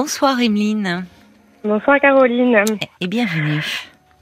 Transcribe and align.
Bonsoir 0.00 0.40
Emeline. 0.40 1.06
Bonsoir 1.64 1.98
Caroline. 1.98 2.62
Et 3.00 3.08
bienvenue. 3.08 3.64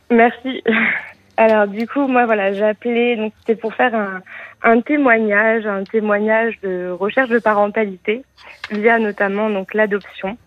Merci. 0.09 0.63
Alors 1.37 1.67
du 1.69 1.87
coup, 1.87 2.07
moi 2.07 2.25
voilà, 2.25 2.55
j'ai 2.55 2.65
appelé, 2.65 3.15
donc 3.17 3.35
c'était 3.41 3.61
pour 3.61 3.75
faire 3.75 3.95
un, 3.95 4.23
un, 4.63 4.81
témoignage, 4.81 5.67
un 5.67 5.85
témoignage 5.85 6.59
de 6.63 6.89
recherche 6.89 7.29
de 7.29 7.39
parentalité 7.39 8.25
via 8.71 8.99
notamment 8.99 9.51
donc 9.51 9.75
l'adoption, 9.75 10.39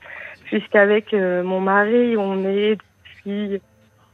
puisqu'avec 0.46 1.13
euh, 1.13 1.44
mon 1.44 1.62
mari, 1.62 2.18
on 2.18 2.44
est 2.50 2.78
depuis, 2.78 3.62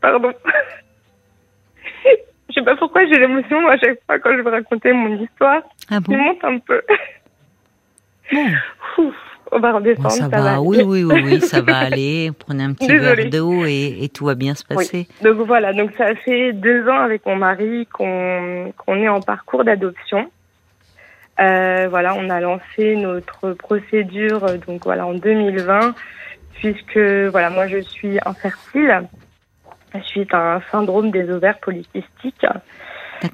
pardon, 0.02 0.34
je 2.50 2.54
sais 2.54 2.62
pas 2.62 2.76
pourquoi 2.76 3.06
j'ai 3.06 3.18
l'émotion 3.18 3.66
à 3.70 3.78
chaque 3.78 4.00
fois 4.06 4.20
quand 4.20 4.36
je 4.36 4.42
veux 4.42 4.52
raconter 4.52 4.92
mon 4.92 5.16
histoire. 5.16 5.62
Ah 5.90 6.02
bon? 6.02 6.18
Monte 6.18 6.44
un 6.44 6.58
peu. 6.58 6.82
Bon. 8.34 8.48
Ouf, 8.98 9.16
on 9.52 9.60
va 9.60 9.74
redescendre. 9.74 10.10
Bon, 10.10 10.16
ça, 10.16 10.30
ça 10.30 10.42
va, 10.42 10.62
oui, 10.62 10.82
oui, 10.86 11.04
oui, 11.04 11.22
oui, 11.24 11.42
ça 11.42 11.62
va 11.62 11.78
aller. 11.80 12.32
Prenez 12.38 12.64
un 12.64 12.74
petit 12.74 12.88
Désolée. 12.88 13.24
verre 13.24 13.32
d'eau 13.32 13.66
et, 13.66 13.98
et 14.02 14.10
tout 14.10 14.26
va 14.26 14.36
bien 14.36 14.56
se 14.56 14.64
passer. 14.64 15.08
Donc 15.22 15.38
voilà, 15.48 15.74
donc 15.74 15.92
ça 15.98 16.14
fait 16.16 16.54
deux 16.54 16.88
ans 16.88 17.00
avec 17.00 17.26
mon 17.26 17.36
mari 17.36 17.88
qu'on 17.92 18.74
qu'on 18.78 18.96
est 18.98 19.10
en 19.10 19.22
parcours 19.22 19.64
d'adoption. 19.64 20.30
Euh, 21.40 21.88
voilà, 21.90 22.16
on 22.16 22.30
a 22.30 22.40
lancé 22.40 22.96
notre 22.96 23.52
procédure 23.54 24.46
euh, 24.46 24.58
donc 24.66 24.86
voilà 24.86 25.06
en 25.06 25.14
2020 25.14 25.94
puisque 26.54 26.98
voilà 26.98 27.50
moi 27.50 27.68
je 27.68 27.80
suis 27.80 28.18
infertile 28.26 29.02
suite 30.04 30.34
à 30.34 30.56
un 30.56 30.62
syndrome 30.72 31.12
des 31.12 31.30
ovaires 31.30 31.60
polycystiques. 31.60 32.46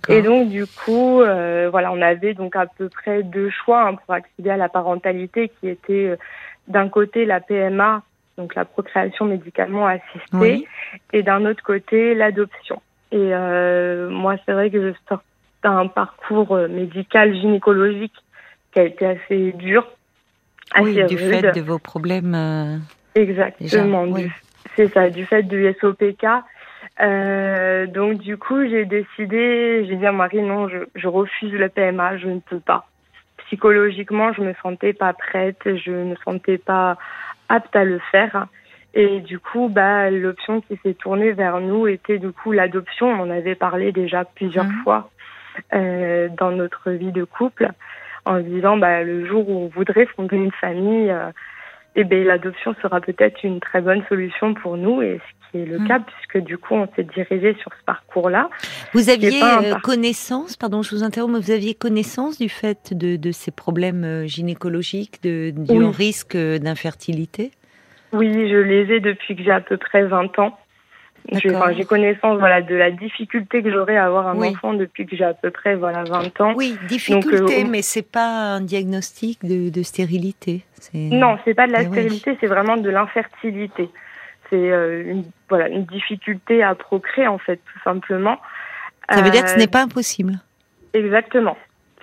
Et 0.10 0.22
donc 0.22 0.50
du 0.50 0.66
coup 0.66 1.22
euh, 1.22 1.70
voilà 1.72 1.92
on 1.92 2.02
avait 2.02 2.34
donc 2.34 2.56
à 2.56 2.66
peu 2.66 2.90
près 2.90 3.24
deux 3.24 3.50
choix 3.50 3.88
hein, 3.88 3.96
pour 3.96 4.14
accéder 4.14 4.50
à 4.50 4.58
la 4.58 4.70
parentalité 4.70 5.50
qui 5.60 5.68
était 5.70 6.10
euh, 6.10 6.16
d'un 6.68 6.90
côté 6.90 7.26
la 7.26 7.40
PMA 7.40 8.04
donc 8.38 8.56
la 8.56 8.66
procréation 8.66 9.26
médicalement 9.26 9.88
assistée 9.88 10.22
Oui. 10.34 10.66
et 11.14 11.22
d'un 11.24 11.46
autre 11.46 11.64
côté 11.64 12.16
l'adoption. 12.16 12.82
Et 13.12 13.18
euh, 13.34 14.10
moi, 14.10 14.36
c'est 14.46 14.54
vrai 14.54 14.70
que 14.70 14.82
je 14.82 14.96
sors 15.10 15.22
d'un 15.64 15.88
parcours 15.88 16.56
médical 16.70 17.36
gynécologique 17.36 18.14
qui 18.72 18.80
a 18.80 18.84
été 18.84 19.06
assez 19.06 19.52
dur, 19.52 19.86
assez 20.74 20.84
Oui, 20.86 21.06
du 21.06 21.18
rude. 21.18 21.42
fait 21.42 21.52
de 21.52 21.62
vos 21.62 21.78
problèmes. 21.78 22.82
Exactement. 23.16 24.04
Oui. 24.04 24.30
C'est 24.76 24.88
ça, 24.94 25.10
du 25.10 25.26
fait 25.26 25.44
du 25.44 25.72
SOPK. 25.82 26.26
Euh, 27.02 27.88
donc 27.88 28.20
du 28.20 28.38
coup, 28.38 28.64
j'ai 28.68 28.86
décidé, 28.86 29.86
j'ai 29.88 29.96
dit 29.96 30.06
à 30.06 30.12
Marie, 30.12 30.42
non, 30.42 30.68
je, 30.68 30.78
je 30.96 31.08
refuse 31.08 31.52
le 31.54 31.70
PMA, 31.70 32.18
je 32.18 32.28
ne 32.28 32.40
peux 32.40 32.60
pas. 32.60 32.88
Psychologiquement, 33.48 34.34
je 34.34 34.42
me 34.42 34.54
sentais 34.62 34.94
pas 34.94 35.14
prête, 35.14 35.62
je 35.66 35.92
ne 35.92 36.12
me 36.12 36.16
sentais 36.24 36.58
pas 36.58 36.98
apte 37.50 37.76
à 37.76 37.84
le 37.84 38.00
faire. 38.12 38.48
Et 38.94 39.20
du 39.22 39.40
coup, 39.40 39.70
bah, 39.70 40.10
l'option 40.12 40.62
qui 40.62 40.78
s'est 40.84 40.94
tournée 40.94 41.32
vers 41.32 41.60
nous 41.60 41.88
était 41.88 42.18
du 42.18 42.32
coup 42.32 42.52
l'adoption. 42.52 43.08
On 43.10 43.22
en 43.22 43.30
avait 43.30 43.56
parlé 43.56 43.92
déjà 43.92 44.26
plusieurs 44.26 44.66
Mhm. 44.66 44.84
fois 44.84 45.10
euh, 45.74 46.30
dans 46.38 46.52
notre 46.52 46.92
vie 46.92 47.12
de 47.12 47.24
couple, 47.24 47.70
en 48.26 48.40
disant 48.40 48.78
bah, 48.78 49.04
le 49.04 49.26
jour 49.26 49.50
où 49.50 49.66
on 49.66 49.68
voudrait 49.68 50.06
fonder 50.08 50.38
une 50.38 50.52
famille, 50.52 51.10
euh, 51.10 51.32
eh 51.96 52.04
ben, 52.04 52.26
l'adoption 52.26 52.74
sera 52.82 53.02
peut-être 53.02 53.44
une 53.44 53.60
très 53.60 53.82
bonne 53.82 54.04
solution 54.08 54.54
pour 54.54 54.78
nous, 54.78 55.02
et 55.02 55.20
ce 55.52 55.58
qui 55.58 55.64
est 55.64 55.66
le 55.66 55.80
Mhm. 55.80 55.88
cas, 55.88 56.00
puisque 56.00 56.46
du 56.46 56.58
coup, 56.58 56.76
on 56.76 56.88
s'est 56.96 57.04
dirigé 57.04 57.56
sur 57.62 57.72
ce 57.78 57.84
parcours-là. 57.86 58.50
Vous 58.94 59.10
aviez 59.10 59.42
euh, 59.44 59.76
connaissance, 59.84 60.58
pardon, 60.58 60.82
je 60.82 60.96
vous 60.96 61.04
interromps, 61.04 61.34
mais 61.34 61.40
vous 61.40 61.52
aviez 61.52 61.74
connaissance 61.74 62.38
du 62.38 62.50
fait 62.50 62.94
de, 62.98 63.16
de 63.16 63.32
ces 63.32 63.52
problèmes 63.52 64.04
euh, 64.04 64.26
gynécologiques, 64.28 65.22
de, 65.24 65.52
du 65.52 65.78
Oui. 65.80 65.92
risque 65.96 66.36
euh, 66.36 66.60
d'infertilité? 66.60 67.52
Oui, 68.14 68.50
je 68.50 68.58
les 68.58 68.94
ai 68.96 69.00
depuis 69.00 69.36
que 69.36 69.44
j'ai 69.44 69.52
à 69.52 69.62
peu 69.62 69.78
près 69.78 70.04
20 70.04 70.38
ans. 70.40 70.58
J'ai 71.34 71.56
enfin, 71.56 71.72
connaissance 71.84 72.40
voilà, 72.40 72.64
de 72.64 72.74
la 72.74 72.90
difficulté 72.90 73.62
que 73.62 73.72
j'aurais 73.72 73.96
à 73.96 74.06
avoir 74.08 74.28
un 74.28 74.36
Oui. 74.38 74.48
enfant 74.50 74.74
depuis 74.74 75.06
que 75.06 75.16
j'ai 75.16 75.24
à 75.24 75.36
peu 75.36 75.52
près 75.52 75.76
voilà, 75.76 76.04
20 76.04 76.42
ans. 76.42 76.54
Oui, 76.56 76.76
difficulté, 76.88 77.64
euh, 77.64 77.68
mais 77.70 77.84
c'est 77.84 78.02
pas 78.12 78.56
un 78.56 78.62
diagnostic 78.62 79.46
de, 79.46 79.70
de 79.70 79.84
stérilité. 79.84 80.64
c'est- 80.80 80.98
Non, 80.98 81.38
c'est 81.46 81.54
pas 81.54 81.68
de 81.68 81.74
la 81.74 81.84
Eh 81.84 81.88
oui. 81.88 81.92
stérilité, 81.92 82.38
c'est 82.42 82.48
vraiment 82.48 82.76
de 82.76 82.90
l'infertilité. 82.90 83.90
C'est 84.52 84.72
euh, 84.72 85.04
une, 85.06 85.24
voilà, 85.50 85.70
une 85.70 85.86
difficulté 85.86 86.62
à 86.62 86.76
procréer, 86.76 87.28
en 87.28 87.40
fait, 87.40 87.56
tout 87.58 87.80
simplement. 87.84 88.38
Ça 89.10 89.22
veut 89.24 89.32
dire 89.32 89.44
que 89.44 89.50
ce 89.50 89.56
Euh, 89.56 89.58
n'est 89.58 89.68
pas 89.68 89.82
impossible. 89.84 90.34
Exactement. 90.94 91.58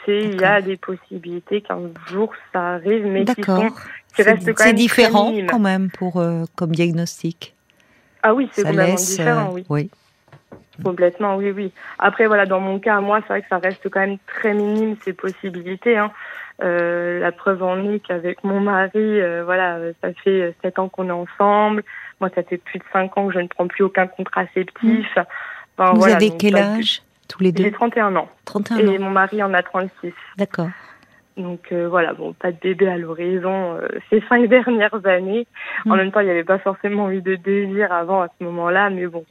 C'est 0.07 0.19
il 0.19 0.41
y 0.41 0.45
a 0.45 0.61
des 0.63 0.77
possibilités 0.79 1.61
qu'un 1.61 1.81
jour 2.07 2.33
ça 2.53 2.75
arrive, 2.75 3.07
mais 3.07 3.25
qui 3.27 3.43
sont 3.43 3.69
qui 3.69 3.75
C'est 4.15 4.23
restent 4.23 4.39
quand 4.39 4.45
c'est 4.45 4.47
même 4.47 4.55
très 4.55 4.73
différent 4.73 5.33
quand 5.47 5.59
même 5.59 5.91
pour 5.91 6.17
euh, 6.19 6.45
comme 6.57 6.71
diagnostic. 6.73 7.55
ah 8.23 8.33
oui, 8.35 8.49
c'est 8.53 8.63
complètement 8.63 8.93
laisse. 8.93 9.11
différent, 9.19 9.51
oui. 9.53 9.65
oui. 9.69 9.91
Complètement, 10.83 11.37
oui, 11.37 11.51
oui. 11.51 11.73
Après, 11.99 12.27
voilà, 12.27 12.47
dans 12.47 12.61
mon 12.61 12.79
cas, 12.79 13.01
moi, 13.01 13.19
c'est 13.23 13.29
vrai 13.29 13.43
que 13.43 13.49
ça 13.49 13.59
reste 13.59 13.89
quand 13.91 14.01
même 14.01 14.19
très 14.27 14.55
minime 14.55 14.97
ces 15.05 15.13
possibilités. 15.13 15.97
Hein. 15.99 16.11
Euh, 16.63 17.19
la 17.21 17.33
preuve 17.33 17.63
en 17.63 17.91
est 17.93 17.99
qu'avec 18.01 18.43
mon 18.45 18.61
mari, 18.61 18.91
euh, 18.95 19.43
voilà, 19.45 19.79
ça 20.01 20.13
fait 20.25 20.55
sept 20.63 20.79
ans 20.79 20.89
qu'on 20.89 21.09
est 21.09 21.13
ensemble. 21.13 21.83
Moi, 22.21 22.31
ça 22.35 22.43
fait 22.43 22.57
plus 22.59 22.79
de 22.79 22.85
cinq 22.93 23.17
ans 23.17 23.29
que 23.29 23.35
je 23.35 23.39
ne 23.39 23.47
prends 23.49 23.69
plus 23.69 23.85
aucun 23.85 24.07
contraceptif. 24.07 25.07
Enfin, 25.77 25.93
Vous 25.93 25.99
voilà, 26.01 26.17
avez 26.17 26.31
donc 26.31 26.39
quel 26.41 26.57
âge 26.57 27.03
tous 27.29 27.43
les 27.43 27.53
J'ai 27.57 27.65
deux 27.65 27.71
31 27.71 28.17
ans. 28.17 28.29
31 28.45 28.79
Et 28.79 28.89
ans. 28.89 29.01
mon 29.01 29.11
mari 29.11 29.43
en 29.43 29.53
a 29.55 29.63
36. 29.63 30.13
D'accord. 30.37 30.69
Donc 31.37 31.69
euh, 31.71 31.87
voilà, 31.89 32.15
bon, 32.15 32.33
pas 32.33 32.51
de 32.51 32.57
bébé 32.61 32.89
à 32.89 32.99
l'horizon 32.99 33.75
euh, 33.77 33.87
ces 34.11 34.21
cinq 34.29 34.47
dernières 34.49 35.07
années. 35.07 35.47
En 35.87 35.91
Mm. 35.91 35.97
même 35.97 36.11
temps, 36.13 36.21
il 36.21 36.25
n'y 36.25 36.33
avait 36.33 36.43
pas 36.45 36.59
forcément 36.59 37.11
eu 37.11 37.21
de 37.23 37.37
désir 37.37 37.93
avant 37.93 38.23
à 38.23 38.29
ce 38.39 38.45
moment-là, 38.45 38.91
mais 38.91 39.07
bon. 39.07 39.25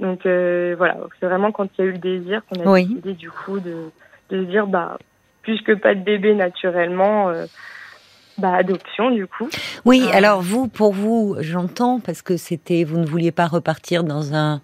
Donc 0.00 0.26
euh, 0.26 0.74
voilà, 0.76 0.96
c'est 1.18 1.26
vraiment 1.26 1.52
quand 1.52 1.68
il 1.78 1.84
y 1.84 1.88
a 1.88 1.90
eu 1.90 1.92
le 1.92 1.98
désir 1.98 2.42
qu'on 2.50 2.60
a 2.60 2.70
Oui. 2.70 2.86
décidé 2.86 3.14
du 3.14 3.30
coup 3.30 3.60
de, 3.60 3.90
de 4.30 4.44
dire, 4.44 4.66
bah, 4.66 4.98
puisque 5.42 5.74
pas 5.76 5.94
de 5.94 6.00
bébé 6.00 6.34
naturellement, 6.34 7.30
euh, 7.30 7.46
bah 8.38 8.54
adoption 8.54 9.10
du 9.10 9.26
coup. 9.26 9.48
Oui, 9.84 10.04
Ah. 10.12 10.16
alors 10.16 10.42
vous, 10.42 10.68
pour 10.68 10.92
vous, 10.92 11.36
j'entends 11.40 12.00
parce 12.00 12.22
que 12.22 12.36
c'était, 12.36 12.84
vous 12.84 12.98
ne 12.98 13.06
vouliez 13.06 13.32
pas 13.32 13.46
repartir 13.46 14.04
dans 14.04 14.34
un 14.34 14.60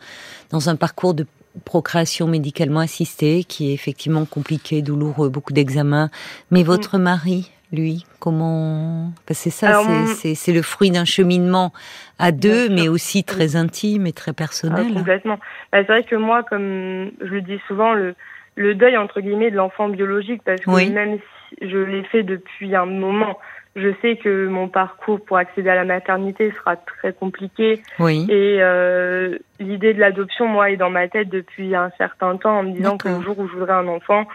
dans 0.50 0.69
un 0.69 0.76
parcours 0.76 1.14
de 1.14 1.26
procréation 1.64 2.26
médicalement 2.26 2.80
assistée 2.80 3.44
qui 3.44 3.70
est 3.70 3.75
effectivement 3.75 4.25
compliqué, 4.25 4.82
douloureux, 4.82 5.28
beaucoup 5.28 5.53
d'examens. 5.53 6.09
Mais 6.50 6.62
votre 6.62 6.97
mari, 6.98 7.50
lui, 7.72 8.04
comment 8.20 9.12
Parce 9.26 9.38
que 9.38 9.44
c'est 9.44 9.50
ça, 9.50 9.82
c'est- 9.82 9.88
mon- 9.88 10.06
c'est 10.06 10.34
c'est 10.34 10.53
le 10.53 10.62
fruit 10.62 10.91
d'un 10.91 11.04
cheminement 11.04 11.72
à 12.19 12.32
deux, 12.32 12.69
mais 12.69 12.88
aussi 12.88 13.25
très 13.25 13.56
intime 13.56 14.06
et 14.06 14.12
très 14.12 14.30
Ah, 14.30 14.34
personnel. 14.34 14.92
complètement. 14.92 15.38
Bah, 15.72 15.78
c'est 15.80 15.86
vrai 15.92 16.04
que 16.04 16.16
moi, 16.16 16.42
comme 16.44 17.10
je 17.20 17.26
le 17.26 17.42
dis 17.42 17.59
souvent, 17.69 17.94
le, 17.94 18.14
le 18.56 18.75
deuil 18.75 18.97
entre 18.97 19.20
guillemets 19.20 19.50
de 19.50 19.56
l'enfant 19.56 19.88
biologique, 19.88 20.42
parce 20.44 20.60
que 20.60 20.70
Oui. 20.70 20.91
même 20.91 21.19
si 21.19 21.69
je 21.69 21.78
l'ai 21.78 22.04
fait 22.04 22.22
depuis 22.22 22.75
un 22.76 22.86
moment, 22.86 23.38
je 23.76 23.91
sais 24.03 24.16
que 24.16 24.48
mon 24.48 24.69
parcours 24.69 25.25
pour 25.25 25.36
accéder 25.36 25.70
à 25.70 25.75
la 25.76 25.84
maternité 25.84 26.53
sera 26.58 26.76
très 26.76 27.12
compliqué. 27.12 27.81
oui. 28.00 28.26
Et 28.28 28.58
euh, 28.60 29.38
l'idée 29.60 29.94
de 29.94 30.00
l'adoption, 30.00 30.47
moi, 30.48 30.70
est 30.70 30.76
dans 30.76 30.91
ma 30.91 31.06
tête 31.08 31.28
depuis 31.28 31.75
un 31.75 31.91
certain 31.98 32.36
temps, 32.36 32.59
en 32.59 32.62
me 32.64 32.72
disant 32.72 32.98
le 33.04 33.20
jour 33.22 33.38
où 33.38 33.47
je 33.48 33.53
voudrais 33.54 33.75
un 33.75 33.86
enfant, 33.88 34.26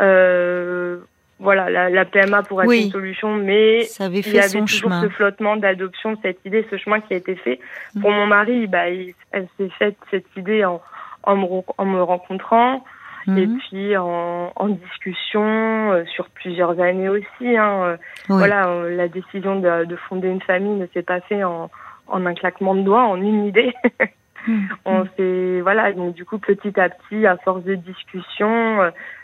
euh, 0.00 0.98
voilà, 1.40 1.68
la, 1.70 1.90
la 1.90 2.04
PMA 2.04 2.42
pourrait 2.42 2.66
Oui. 2.66 2.78
être 2.78 2.84
une 2.86 2.92
solution, 2.92 3.34
mais 3.36 3.84
Ça 3.84 4.04
avait 4.04 4.18
il 4.18 4.26
y 4.26 4.30
fait 4.30 4.38
avait 4.38 4.48
son 4.48 4.60
toujours 4.64 4.90
chemin. 4.90 5.02
ce 5.02 5.08
flottement 5.08 5.56
d'adoption, 5.56 6.16
cette 6.22 6.38
idée, 6.44 6.66
ce 6.70 6.76
chemin 6.76 7.00
qui 7.00 7.14
a 7.14 7.16
été 7.16 7.34
fait. 7.36 7.58
Mm. 7.94 8.00
Pour 8.00 8.10
mon 8.10 8.26
mari, 8.26 8.66
bah, 8.66 8.88
il- 8.90 9.14
elle 9.32 9.48
s'est 9.58 9.70
faite 9.78 9.96
cette 10.10 10.26
idée 10.36 10.64
en, 10.64 10.80
en, 11.24 11.36
me, 11.36 11.46
en 11.78 11.84
me 11.84 12.02
rencontrant 12.02 12.84
et 13.28 13.46
Mhm. 13.46 13.58
puis 13.58 13.96
en, 13.96 14.52
en 14.54 14.68
discussion 14.68 15.42
euh, 15.92 16.04
sur 16.06 16.28
plusieurs 16.30 16.78
années 16.80 17.08
aussi. 17.08 17.56
Hein. 17.56 17.82
Euh, 17.84 17.96
Oui. 18.28 18.36
Voilà, 18.38 18.68
euh, 18.68 18.96
la 18.96 19.08
décision 19.08 19.58
de, 19.60 19.84
de 19.84 19.96
fonder 19.96 20.28
une 20.28 20.42
famille 20.42 20.74
ne 20.78 20.86
s'est 20.88 21.02
pas 21.02 21.20
fait 21.20 21.42
en, 21.44 21.70
en 22.08 22.26
un 22.26 22.34
claquement 22.34 22.74
de 22.74 22.82
doigts, 22.82 23.04
en 23.04 23.16
une 23.16 23.46
idée. 23.46 23.72
Mhm. 24.46 24.68
On 24.84 25.06
s'est 25.16 25.60
voilà, 25.62 25.94
donc 25.94 26.14
du 26.14 26.26
coup 26.26 26.38
petit 26.38 26.78
à 26.78 26.90
petit, 26.90 27.26
à 27.26 27.38
force 27.38 27.64
de 27.64 27.76
discussion, 27.76 28.78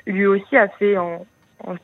lui 0.06 0.24
aussi 0.24 0.56
a 0.56 0.66
fait 0.68 0.96
en, 0.96 1.26
en, 1.66 1.74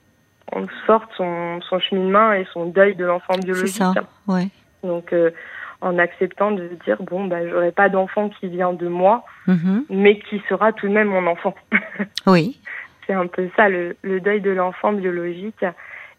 en 0.53 0.63
sorte 0.87 1.11
son, 1.19 1.61
son 1.69 1.79
cheminement 1.79 2.33
et 2.33 2.47
son 2.55 2.65
deuil 2.65 2.95
de 2.97 3.05
l'enfant 3.05 3.35
C'est 3.35 3.45
biologique. 3.45 3.77
ça. 3.77 3.93
Ouais. 4.27 4.49
Donc 4.83 5.13
euh, 5.13 5.33
en 5.81 5.99
acceptant 5.99 6.51
de 6.53 6.69
dire 6.85 6.97
bon 7.03 7.27
bah 7.27 7.47
j'aurai 7.49 7.71
pas 7.73 7.89
d'enfant 7.89 8.29
qui 8.29 8.49
vient 8.49 8.73
de 8.73 8.89
moi, 8.89 9.25
Mhm. 9.47 9.85
mais 9.91 10.19
qui 10.19 10.43
sera 10.49 10.73
tout 10.73 10.89
de 10.89 10.93
même 10.93 11.09
mon 11.09 11.27
enfant. 11.27 11.55
Oui. 12.27 12.59
C'est 13.07 13.13
un 13.15 13.27
peu 13.29 13.49
ça 13.57 13.69
le, 13.69 13.97
le 14.03 14.21
deuil 14.21 14.41
de 14.41 14.51
l'enfant 14.51 14.93
biologique. 14.93 15.65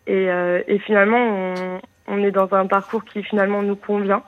Et, 0.06 0.30
euh, 0.30 0.62
et 0.68 0.80
finalement 0.80 1.18
on, 1.20 1.82
on 2.08 2.24
est 2.24 2.32
dans 2.32 2.54
un 2.54 2.66
parcours 2.68 3.04
qui 3.04 3.24
finalement 3.24 3.62
nous 3.62 3.76
convient 3.76 4.24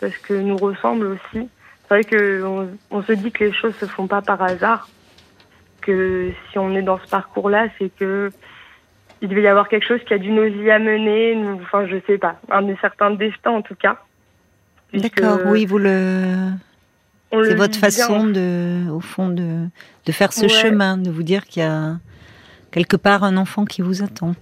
parce 0.00 0.16
que 0.18 0.34
nous 0.34 0.56
ressemble 0.56 1.06
aussi. 1.06 1.48
C'est 1.82 1.88
vrai 1.94 2.04
que 2.04 2.42
on, 2.44 2.68
on 2.90 3.02
se 3.02 3.12
dit 3.12 3.30
que 3.30 3.44
les 3.44 3.52
choses 3.52 3.76
se 3.76 3.86
font 3.86 4.06
pas 4.08 4.22
par 4.22 4.42
hasard. 4.42 4.88
Que 5.82 6.30
si 6.50 6.58
on 6.58 6.74
est 6.74 6.82
dans 6.82 6.98
ce 6.98 7.08
parcours-là, 7.08 7.68
c'est 7.78 7.94
que 7.96 8.30
il 9.22 9.28
devait 9.28 9.42
y 9.42 9.46
avoir 9.48 9.68
quelque 9.68 9.86
chose 9.86 10.02
qui 10.04 10.14
a 10.14 10.18
dû 10.18 10.30
nous 10.30 10.44
y 10.44 10.70
amener, 10.70 11.34
nous, 11.34 11.54
enfin 11.62 11.86
je 11.86 11.96
sais 12.06 12.18
pas, 12.18 12.36
un 12.50 12.74
certain 12.76 13.10
destin 13.12 13.50
en 13.52 13.62
tout 13.62 13.74
cas. 13.74 13.98
D'accord, 14.92 15.40
oui, 15.46 15.66
vous 15.66 15.78
le. 15.78 16.50
C'est 17.30 17.54
votre 17.54 17.76
façon 17.76 18.26
de, 18.26 18.88
au 18.90 19.00
fond, 19.00 19.28
de, 19.28 19.66
de 20.06 20.12
faire 20.12 20.32
ce 20.32 20.48
chemin, 20.48 20.96
de 20.96 21.10
vous 21.10 21.22
dire 21.22 21.44
qu'il 21.44 21.62
y 21.62 21.66
a 21.66 21.96
quelque 22.70 22.96
part 22.96 23.22
un 23.24 23.36
enfant 23.36 23.64
qui 23.64 23.82
vous 23.82 24.02
attend. 24.02 24.34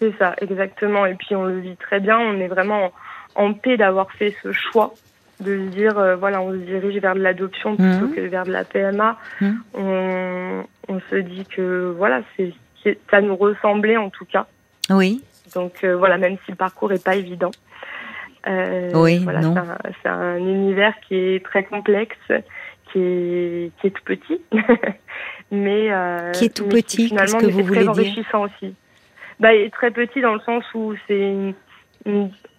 C'est 0.00 0.16
ça, 0.18 0.34
exactement. 0.40 1.06
Et 1.06 1.14
puis 1.14 1.34
on 1.34 1.44
le 1.44 1.58
vit 1.58 1.76
très 1.76 2.00
bien. 2.00 2.18
On 2.18 2.38
est 2.38 2.48
vraiment 2.48 2.92
en, 3.34 3.52
paix 3.54 3.76
d'avoir 3.76 4.10
fait 4.12 4.36
ce 4.42 4.52
choix 4.52 4.94
de 5.40 5.56
se 5.56 5.76
dire 5.76 5.98
euh, 5.98 6.16
voilà 6.16 6.40
on 6.40 6.50
se 6.50 6.56
dirige 6.56 7.00
vers 7.00 7.14
de 7.14 7.20
l'adoption 7.20 7.76
plutôt 7.76 8.06
mmh. 8.06 8.14
que 8.14 8.20
vers 8.22 8.44
de 8.44 8.52
la 8.52 8.64
PMA. 8.64 9.16
Mmh. 9.40 9.50
On, 9.74 10.64
on, 10.88 11.00
se 11.10 11.16
dit 11.16 11.44
que 11.44 11.94
voilà 11.96 12.22
c'est 12.36 12.52
ça 13.10 13.20
nous 13.20 13.36
ressemblait 13.36 13.96
en 13.96 14.10
tout 14.10 14.24
cas. 14.24 14.46
Oui. 14.90 15.22
Donc 15.54 15.84
euh, 15.84 15.96
voilà 15.96 16.18
même 16.18 16.36
si 16.44 16.52
le 16.52 16.56
parcours 16.56 16.92
est 16.92 17.02
pas 17.02 17.16
évident. 17.16 17.50
Euh, 18.46 18.90
oui, 18.94 19.18
voilà, 19.18 19.40
c'est 20.02 20.08
un, 20.08 20.36
univers 20.36 20.94
qui 21.06 21.16
est 21.16 21.44
très 21.44 21.64
complexe, 21.64 22.16
qui 22.92 22.98
est, 22.98 23.72
qui 23.80 23.86
est 23.88 23.90
tout 23.90 24.04
petit, 24.04 24.40
mais 25.50 25.92
euh, 25.92 26.32
qui 26.32 26.46
est 26.46 26.56
tout 26.56 26.68
petit. 26.68 27.10
Qu'est-ce 27.10 27.36
que 27.36 27.46
vous 27.46 27.64
voulez 27.64 27.88
enrichissant 27.88 28.44
aussi. 28.44 28.74
Bah, 29.40 29.54
il 29.54 29.62
est 29.62 29.74
très 29.74 29.90
petit 29.90 30.20
dans 30.20 30.34
le 30.34 30.40
sens 30.40 30.64
où 30.74 30.94
c'est 31.06 31.54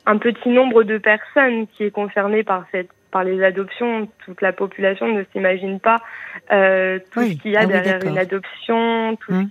un 0.05 0.17
petit 0.17 0.49
nombre 0.49 0.83
de 0.83 0.97
personnes 0.97 1.67
qui 1.67 1.83
est 1.83 1.91
concerné 1.91 2.43
par 2.43 2.65
cette 2.71 2.89
par 3.11 3.23
les 3.23 3.43
adoptions, 3.43 4.07
toute 4.23 4.39
la 4.41 4.53
population 4.53 5.07
ne 5.07 5.23
s'imagine 5.31 5.79
pas 5.79 5.97
euh, 6.51 6.99
tout 7.11 7.23
ce 7.23 7.33
qu'il 7.33 7.51
y 7.51 7.57
a 7.57 7.61
ah 7.61 7.65
derrière 7.65 8.03
une 8.03 8.19
adoption, 8.19 9.15
tous 9.15 9.33
hum. 9.33 9.49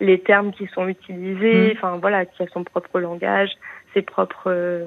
les 0.00 0.20
termes 0.20 0.52
qui 0.52 0.66
sont 0.66 0.86
utilisés, 0.86 1.70
hum. 1.70 1.76
enfin 1.76 1.98
voilà, 1.98 2.26
qui 2.26 2.42
a 2.42 2.46
son 2.48 2.62
propre 2.62 3.00
langage, 3.00 3.52
ses 3.94 4.02
propres 4.02 4.86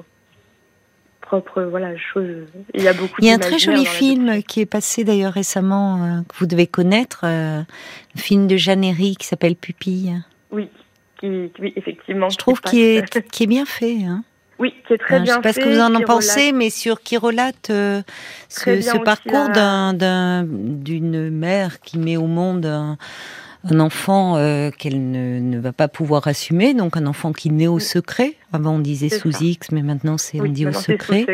propre 1.24 1.62
voilà 1.62 1.96
chose. 1.96 2.46
Il 2.74 2.82
y 2.82 2.88
a 2.88 2.92
beaucoup. 2.92 3.16
Il 3.20 3.26
y 3.26 3.30
a 3.30 3.34
un 3.34 3.38
très 3.38 3.58
joli 3.58 3.86
film 3.86 4.42
qui 4.42 4.60
est 4.60 4.66
passé 4.66 5.04
d'ailleurs 5.04 5.32
récemment 5.32 6.02
euh, 6.02 6.20
que 6.28 6.36
vous 6.38 6.46
devez 6.46 6.66
connaître, 6.66 7.22
euh, 7.24 7.60
un 7.60 8.20
film 8.20 8.46
de 8.46 8.56
Jeanne 8.56 8.94
qui 8.94 9.26
s'appelle 9.26 9.56
Pupille. 9.56 10.22
Oui, 10.50 10.68
qui, 11.18 11.50
oui 11.58 11.72
effectivement. 11.76 12.28
Je 12.28 12.36
trouve 12.36 12.60
qu'il 12.60 12.80
est 12.80 13.28
qui 13.30 13.44
est 13.44 13.46
bien 13.46 13.64
fait. 13.64 14.04
Hein. 14.04 14.22
Oui, 14.58 14.72
qui 14.86 14.92
est 14.92 14.98
très 14.98 15.20
bien 15.20 15.40
fait. 15.42 15.42
Je 15.42 15.48
ne 15.48 15.52
sais 15.54 15.60
pas 15.60 15.60
ce 15.60 15.60
que 15.60 15.74
vous 15.74 15.80
en, 15.80 15.94
en 15.94 16.00
pensez, 16.02 16.52
mais 16.52 16.70
sur 16.70 17.00
qui 17.00 17.16
relate 17.16 17.70
euh, 17.70 18.02
ce, 18.48 18.80
ce 18.80 18.98
parcours 18.98 19.48
d'un 19.48 20.44
d'une 20.46 21.30
mère 21.30 21.80
qui 21.80 21.98
met 21.98 22.16
au 22.16 22.26
monde 22.26 22.66
un, 22.66 22.96
un 23.70 23.80
enfant 23.80 24.36
euh, 24.36 24.70
qu'elle 24.70 25.10
ne, 25.10 25.38
ne, 25.38 25.58
va 25.58 25.72
pas 25.72 25.88
pouvoir 25.88 26.26
assumer, 26.28 26.74
donc 26.74 26.96
un 26.96 27.06
enfant 27.06 27.32
qui 27.32 27.50
naît 27.50 27.66
au 27.66 27.78
secret. 27.78 28.34
Avant 28.52 28.74
on 28.74 28.78
disait 28.78 29.08
sous 29.08 29.42
X, 29.42 29.72
mais 29.72 29.82
maintenant 29.82 30.16
c'est 30.16 30.40
on 30.40 30.44
dit 30.44 30.66
au 30.66 30.72
secret. 30.72 31.26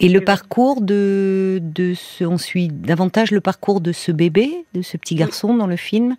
Et 0.00 0.08
le 0.08 0.20
parcours 0.20 0.80
de, 0.80 1.60
de 1.62 1.94
ce, 1.94 2.24
on 2.24 2.38
suit 2.38 2.68
davantage 2.68 3.30
le 3.30 3.40
parcours 3.40 3.80
de 3.80 3.92
ce 3.92 4.10
bébé, 4.10 4.64
de 4.74 4.82
ce 4.82 4.96
petit 4.96 5.14
garçon 5.14 5.56
dans 5.56 5.66
le 5.68 5.76
film, 5.76 6.16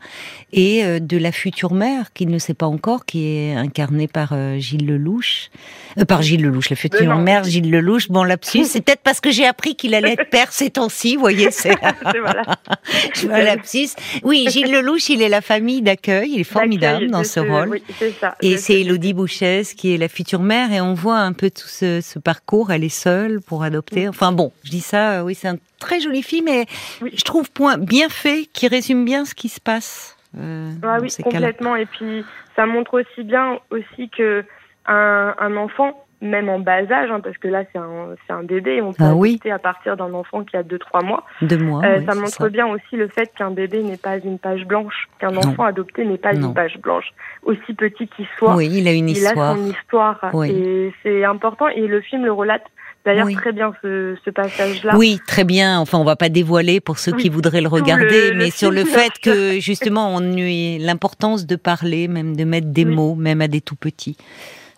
et 0.53 0.85
euh, 0.85 0.99
de 0.99 1.17
la 1.17 1.31
future 1.31 1.73
mère 1.73 2.13
qu'il 2.13 2.29
ne 2.29 2.39
sait 2.39 2.53
pas 2.53 2.67
encore, 2.67 3.05
qui 3.05 3.25
est 3.25 3.53
incarnée 3.53 4.07
par 4.07 4.31
euh, 4.31 4.57
Gilles 4.59 4.85
Lelouch, 4.85 5.49
euh, 5.97 6.05
par 6.05 6.21
Gilles 6.21 6.43
Lelouch, 6.43 6.69
la 6.69 6.75
future 6.75 7.17
mère 7.17 7.43
Gilles 7.43 7.69
Lelouch. 7.69 8.09
Bon 8.09 8.23
lapsus, 8.23 8.65
c'est 8.65 8.81
peut-être 8.81 9.01
parce 9.03 9.19
que 9.19 9.31
j'ai 9.31 9.45
appris 9.45 9.75
qu'il 9.75 9.93
allait 9.93 10.13
être 10.13 10.29
père 10.29 10.51
ces 10.51 10.69
temps-ci, 10.69 11.15
vous 11.15 11.21
voyez, 11.21 11.51
c'est 11.51 11.75
voilà. 12.03 12.43
Je 13.13 13.27
lapsus. 13.27 13.89
Oui, 14.23 14.47
Gilles 14.49 14.71
Lelouch, 14.71 15.09
il 15.09 15.21
est 15.21 15.29
la 15.39 15.41
famille 15.41 15.81
d'accueil, 15.81 16.31
il 16.33 16.41
est 16.41 16.43
formidable 16.43 17.09
dans 17.09 17.23
ce 17.23 17.39
rôle. 17.39 17.69
Oui, 17.69 17.83
ça, 18.19 18.35
et 18.41 18.57
c'est 18.57 18.81
Elodie 18.81 19.13
Bouchès 19.13 19.73
qui 19.73 19.93
est 19.93 19.97
la 19.97 20.09
future 20.09 20.41
mère, 20.41 20.73
et 20.73 20.81
on 20.81 20.93
voit 20.93 21.19
un 21.19 21.31
peu 21.31 21.49
tout 21.49 21.69
ce, 21.69 22.01
ce 22.01 22.19
parcours. 22.19 22.73
Elle 22.73 22.83
est 22.83 22.89
seule 22.89 23.39
pour 23.39 23.63
adopter. 23.63 24.09
Enfin 24.09 24.33
bon, 24.33 24.51
je 24.65 24.71
dis 24.71 24.81
ça, 24.81 25.23
oui, 25.23 25.35
c'est 25.35 25.47
un 25.47 25.57
très 25.79 26.01
joli 26.01 26.23
film, 26.23 26.49
et 26.49 26.65
je 27.01 27.23
trouve 27.23 27.49
point 27.51 27.77
bien 27.77 28.09
fait 28.09 28.49
qui 28.51 28.67
résume 28.67 29.05
bien 29.05 29.23
ce 29.23 29.33
qui 29.33 29.47
se 29.47 29.61
passe. 29.61 30.17
Euh, 30.37 30.71
ah 30.83 30.97
oui, 31.01 31.09
complètement. 31.23 31.77
Et 31.77 31.85
puis 31.85 32.25
ça 32.57 32.65
montre 32.65 32.99
aussi 32.99 33.23
bien 33.23 33.59
aussi 33.71 34.09
que 34.09 34.43
un, 34.87 35.35
un 35.39 35.55
enfant 35.55 36.05
même 36.21 36.49
en 36.49 36.59
bas 36.59 36.81
âge, 36.91 37.09
hein, 37.11 37.19
parce 37.21 37.37
que 37.37 37.47
là 37.47 37.63
c'est 37.71 37.79
un, 37.79 38.15
c'est 38.25 38.33
un 38.33 38.43
bébé, 38.43 38.81
on 38.81 38.93
peut 38.93 39.03
ah 39.03 39.11
adopter 39.11 39.51
à 39.51 39.59
partir 39.59 39.95
d'un 39.95 40.13
enfant 40.13 40.43
qui 40.43 40.57
a 40.57 40.63
2-3 40.63 41.05
mois. 41.05 41.23
Deux 41.41 41.57
mois. 41.57 41.83
Euh, 41.85 42.01
ça 42.05 42.15
montre 42.15 42.49
bien 42.49 42.67
aussi 42.67 42.95
le 42.95 43.07
fait 43.07 43.31
qu'un 43.37 43.51
bébé 43.51 43.83
n'est 43.83 43.97
pas 43.97 44.17
une 44.17 44.39
page 44.39 44.65
blanche, 44.65 45.07
qu'un 45.19 45.35
enfant 45.37 45.63
adopté 45.63 46.05
n'est 46.05 46.17
pas 46.17 46.33
une 46.33 46.53
page 46.53 46.77
blanche, 46.79 47.05
aussi 47.43 47.73
petit 47.73 48.07
qu'il 48.07 48.27
soit. 48.37 48.55
Oui, 48.55 48.69
il 48.71 48.87
a 48.87 48.93
une 48.93 49.09
histoire. 49.09 49.55
Il 49.55 49.59
a 49.59 49.63
son 49.63 49.71
histoire, 49.71 50.45
et 50.45 50.93
c'est 51.03 51.23
important. 51.23 51.67
Et 51.69 51.87
le 51.87 52.01
film 52.01 52.25
le 52.25 52.33
relate 52.33 52.63
D'ailleurs, 53.05 53.31
très 53.31 53.53
bien 53.53 53.73
ce, 53.81 54.17
ce 54.25 54.29
passage-là. 54.29 54.95
Oui, 54.97 55.19
très 55.25 55.45
bien. 55.45 55.79
Enfin, 55.79 55.97
on 55.97 56.03
va 56.03 56.17
pas 56.17 56.29
dévoiler 56.29 56.81
pour 56.81 56.99
ceux 56.99 57.13
qui 57.13 57.29
voudraient 57.29 57.61
le 57.61 57.69
regarder, 57.69 58.33
mais 58.35 58.51
sur 58.51 58.71
le 58.71 58.83
fait 58.83 59.13
que 59.21 59.59
justement, 59.59 60.13
on 60.13 60.19
a 60.19 60.77
l'importance 60.79 61.45
de 61.45 61.55
parler, 61.55 62.07
même 62.07 62.35
de 62.35 62.43
mettre 62.43 62.67
des 62.67 62.85
mots, 62.85 63.15
même 63.15 63.41
à 63.41 63.47
des 63.47 63.61
tout 63.61 63.77
petits. 63.77 64.17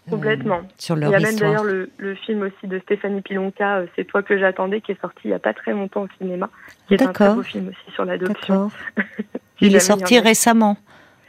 Complètement. 0.09 0.61
sur 0.77 0.95
leur 0.95 1.09
il 1.09 1.13
y 1.13 1.15
a 1.15 1.19
même 1.19 1.35
d'ailleurs 1.35 1.63
le, 1.63 1.89
le, 1.97 2.15
film 2.15 2.41
aussi 2.41 2.67
de 2.67 2.79
Stéphanie 2.79 3.21
Pilonka, 3.21 3.77
euh, 3.77 3.85
C'est 3.95 4.05
toi 4.05 4.23
que 4.23 4.37
j'attendais, 4.37 4.81
qui 4.81 4.91
est 4.91 5.01
sorti 5.01 5.21
il 5.25 5.27
n'y 5.27 5.33
a 5.33 5.39
pas 5.39 5.53
très 5.53 5.71
longtemps 5.71 6.01
au 6.01 6.07
cinéma, 6.17 6.49
qui 6.87 6.95
est 6.95 7.03
un 7.03 7.13
très 7.13 7.33
beau 7.33 7.43
film 7.43 7.67
aussi 7.67 7.93
sur 7.93 8.05
l'adoption. 8.05 8.71
il 9.61 9.75
est 9.75 9.79
sorti 9.79 10.19
récemment. 10.19 10.77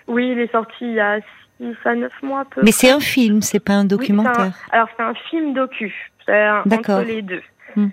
Oui, 0.08 0.30
il 0.32 0.38
est 0.38 0.50
sorti 0.50 0.86
il 0.86 0.94
y 0.94 1.00
a 1.00 1.20
6 1.60 1.76
à 1.84 1.94
9 1.94 2.12
mois 2.22 2.40
à 2.40 2.44
peu 2.46 2.62
Mais 2.64 2.72
c'est 2.72 2.90
un 2.90 3.00
film, 3.00 3.42
c'est 3.42 3.60
pas 3.60 3.74
un 3.74 3.84
documentaire. 3.84 4.54
alors 4.70 4.88
c'est 4.96 5.02
un 5.02 5.14
film 5.30 5.52
docu, 5.52 6.10
entre 6.28 7.04
les 7.06 7.22
deux. 7.22 7.42
Hmm. 7.76 7.88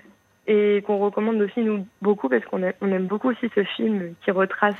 Et 0.46 0.82
qu'on 0.86 0.98
recommande 0.98 1.40
aussi 1.42 1.60
nous 1.60 1.86
beaucoup 2.00 2.28
parce 2.28 2.44
qu'on 2.46 2.62
on 2.80 2.88
aime 2.88 3.06
beaucoup 3.06 3.28
aussi 3.28 3.50
ce 3.54 3.62
film 3.64 4.14
qui 4.24 4.30
retrace 4.30 4.74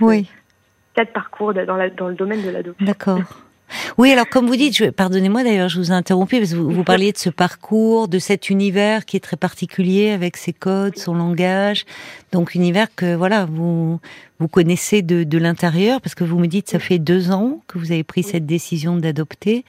quatre 0.95 1.13
parcours 1.13 1.55
dans, 1.55 1.77
la, 1.77 1.91
dans 1.91 2.09
le 2.09 2.15
domaine 2.15 2.43
de 2.43 2.51
l'adoption. 2.51 2.87
D'accord. 2.87 3.21
Oui, 3.99 4.13
alors 4.13 4.29
comme 4.29 4.47
vous 4.47 4.57
dites, 4.57 4.91
pardonnez-moi 4.91 5.43
d'ailleurs, 5.43 5.69
je 5.69 5.79
vous 5.79 5.91
ai 5.91 5.95
interrompu 5.95 6.39
parce 6.39 6.53
que 6.53 6.57
vous, 6.57 6.71
vous, 6.71 6.85
parliez 6.85 7.13
de 7.13 7.19
ce 7.19 7.31
parcours, 7.31 8.09
de 8.09 8.19
cet 8.19 8.51
univers 8.51 9.05
qui 9.05 9.17
est 9.17 9.21
très 9.21 9.37
particulier 9.37 10.11
avec 10.11 10.37
ses 10.37 10.53
codes, 10.53 10.97
son 10.99 11.15
langage. 11.15 11.85
Donc 12.33 12.55
univers 12.55 12.89
que 12.95 13.15
voilà, 13.15 13.47
vous 13.47 14.01
vous 14.41 14.49
connaissez 14.49 15.03
de, 15.03 15.23
de 15.23 15.39
l'intérieur 15.39 16.01
parce 16.01 16.15
que 16.15 16.25
vous 16.25 16.39
me 16.39 16.47
dites 16.47 16.69
ça 16.69 16.79
fait 16.79 16.99
deux 16.99 17.31
ans 17.31 17.61
que 17.69 17.79
vous 17.79 17.93
avez 17.93 18.03
pris 18.03 18.23
cette 18.23 18.47
décision 18.47 18.97
d'adopter. 18.97 19.65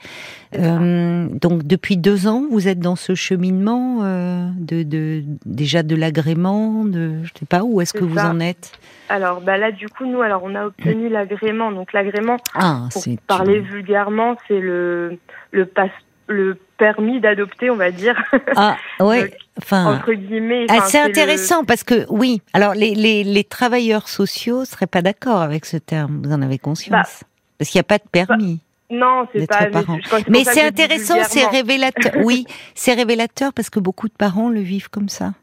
Euh, 0.58 1.28
donc 1.30 1.64
depuis 1.64 1.98
deux 1.98 2.28
ans, 2.28 2.46
vous 2.50 2.68
êtes 2.68 2.80
dans 2.80 2.96
ce 2.96 3.14
cheminement 3.14 4.00
euh, 4.04 4.48
de, 4.58 4.84
de, 4.84 5.24
déjà 5.46 5.84
de 5.84 5.96
l'agrément, 5.96 6.86
de 6.86 7.22
je 7.24 7.32
sais 7.38 7.46
pas 7.46 7.64
où 7.64 7.82
est-ce 7.82 7.94
que 7.94 8.06
vous 8.06 8.18
en 8.18 8.40
êtes? 8.40 8.72
Alors 9.10 9.42
bah 9.42 9.58
là 9.58 9.74
du 9.74 9.90
coup 9.90 10.06
nous 10.06 10.22
alors 10.22 10.42
on 10.46 10.56
a 10.56 10.66
obtenu 10.66 11.10
l'agrément 11.10 11.74
donc 11.74 11.92
l'agrément 11.92 12.38
ah, 12.56 12.88
pour 12.94 13.04
parler 13.28 13.60
vulgairement 13.60 14.38
c'est 14.48 14.62
le 14.62 15.20
le 15.52 15.66
passe 15.66 15.92
le 16.28 16.58
permis 16.78 17.20
d'adopter, 17.20 17.70
on 17.70 17.76
va 17.76 17.92
dire. 17.92 18.16
Ah, 18.56 18.78
ouais. 19.00 19.32
enfin, 19.58 19.98
entre 19.98 20.14
guillemets. 20.14 20.66
Ah, 20.70 20.82
c'est 20.88 21.00
intéressant 21.00 21.64
parce 21.64 21.84
que, 21.84 22.06
oui, 22.10 22.42
alors 22.54 22.74
les, 22.74 22.96
les, 22.96 23.24
les 23.24 23.44
travailleurs 23.44 24.08
sociaux 24.08 24.66
seraient 24.66 24.88
pas 24.88 25.02
d'accord 25.02 25.42
avec 25.42 25.66
ce 25.66 25.78
terme, 25.78 26.22
vous 26.24 26.32
en 26.32 26.42
avez 26.42 26.58
conscience 26.58 26.92
bah, 26.92 27.28
Parce 27.58 27.70
qu'il 27.70 27.78
n'y 27.78 27.82
a 27.82 27.84
pas 27.84 27.98
de 27.98 28.10
permis. 28.12 28.56
Bah, 28.56 28.96
non, 28.98 29.28
c'est 29.34 29.48
pas. 29.48 29.68
Parent. 29.68 30.00
Mais 30.28 30.44
c'est 30.44 30.64
intéressant, 30.64 31.16
c'est 31.24 31.46
révélateur. 31.46 32.14
oui, 32.24 32.46
c'est 32.76 32.94
révélateur 32.94 33.54
parce 33.54 33.70
que 33.70 33.80
beaucoup 33.80 34.10
de 34.10 34.14
parents 34.14 34.50
le 34.50 34.60
vivent 34.60 34.90
comme 34.90 35.10
ça. 35.10 35.34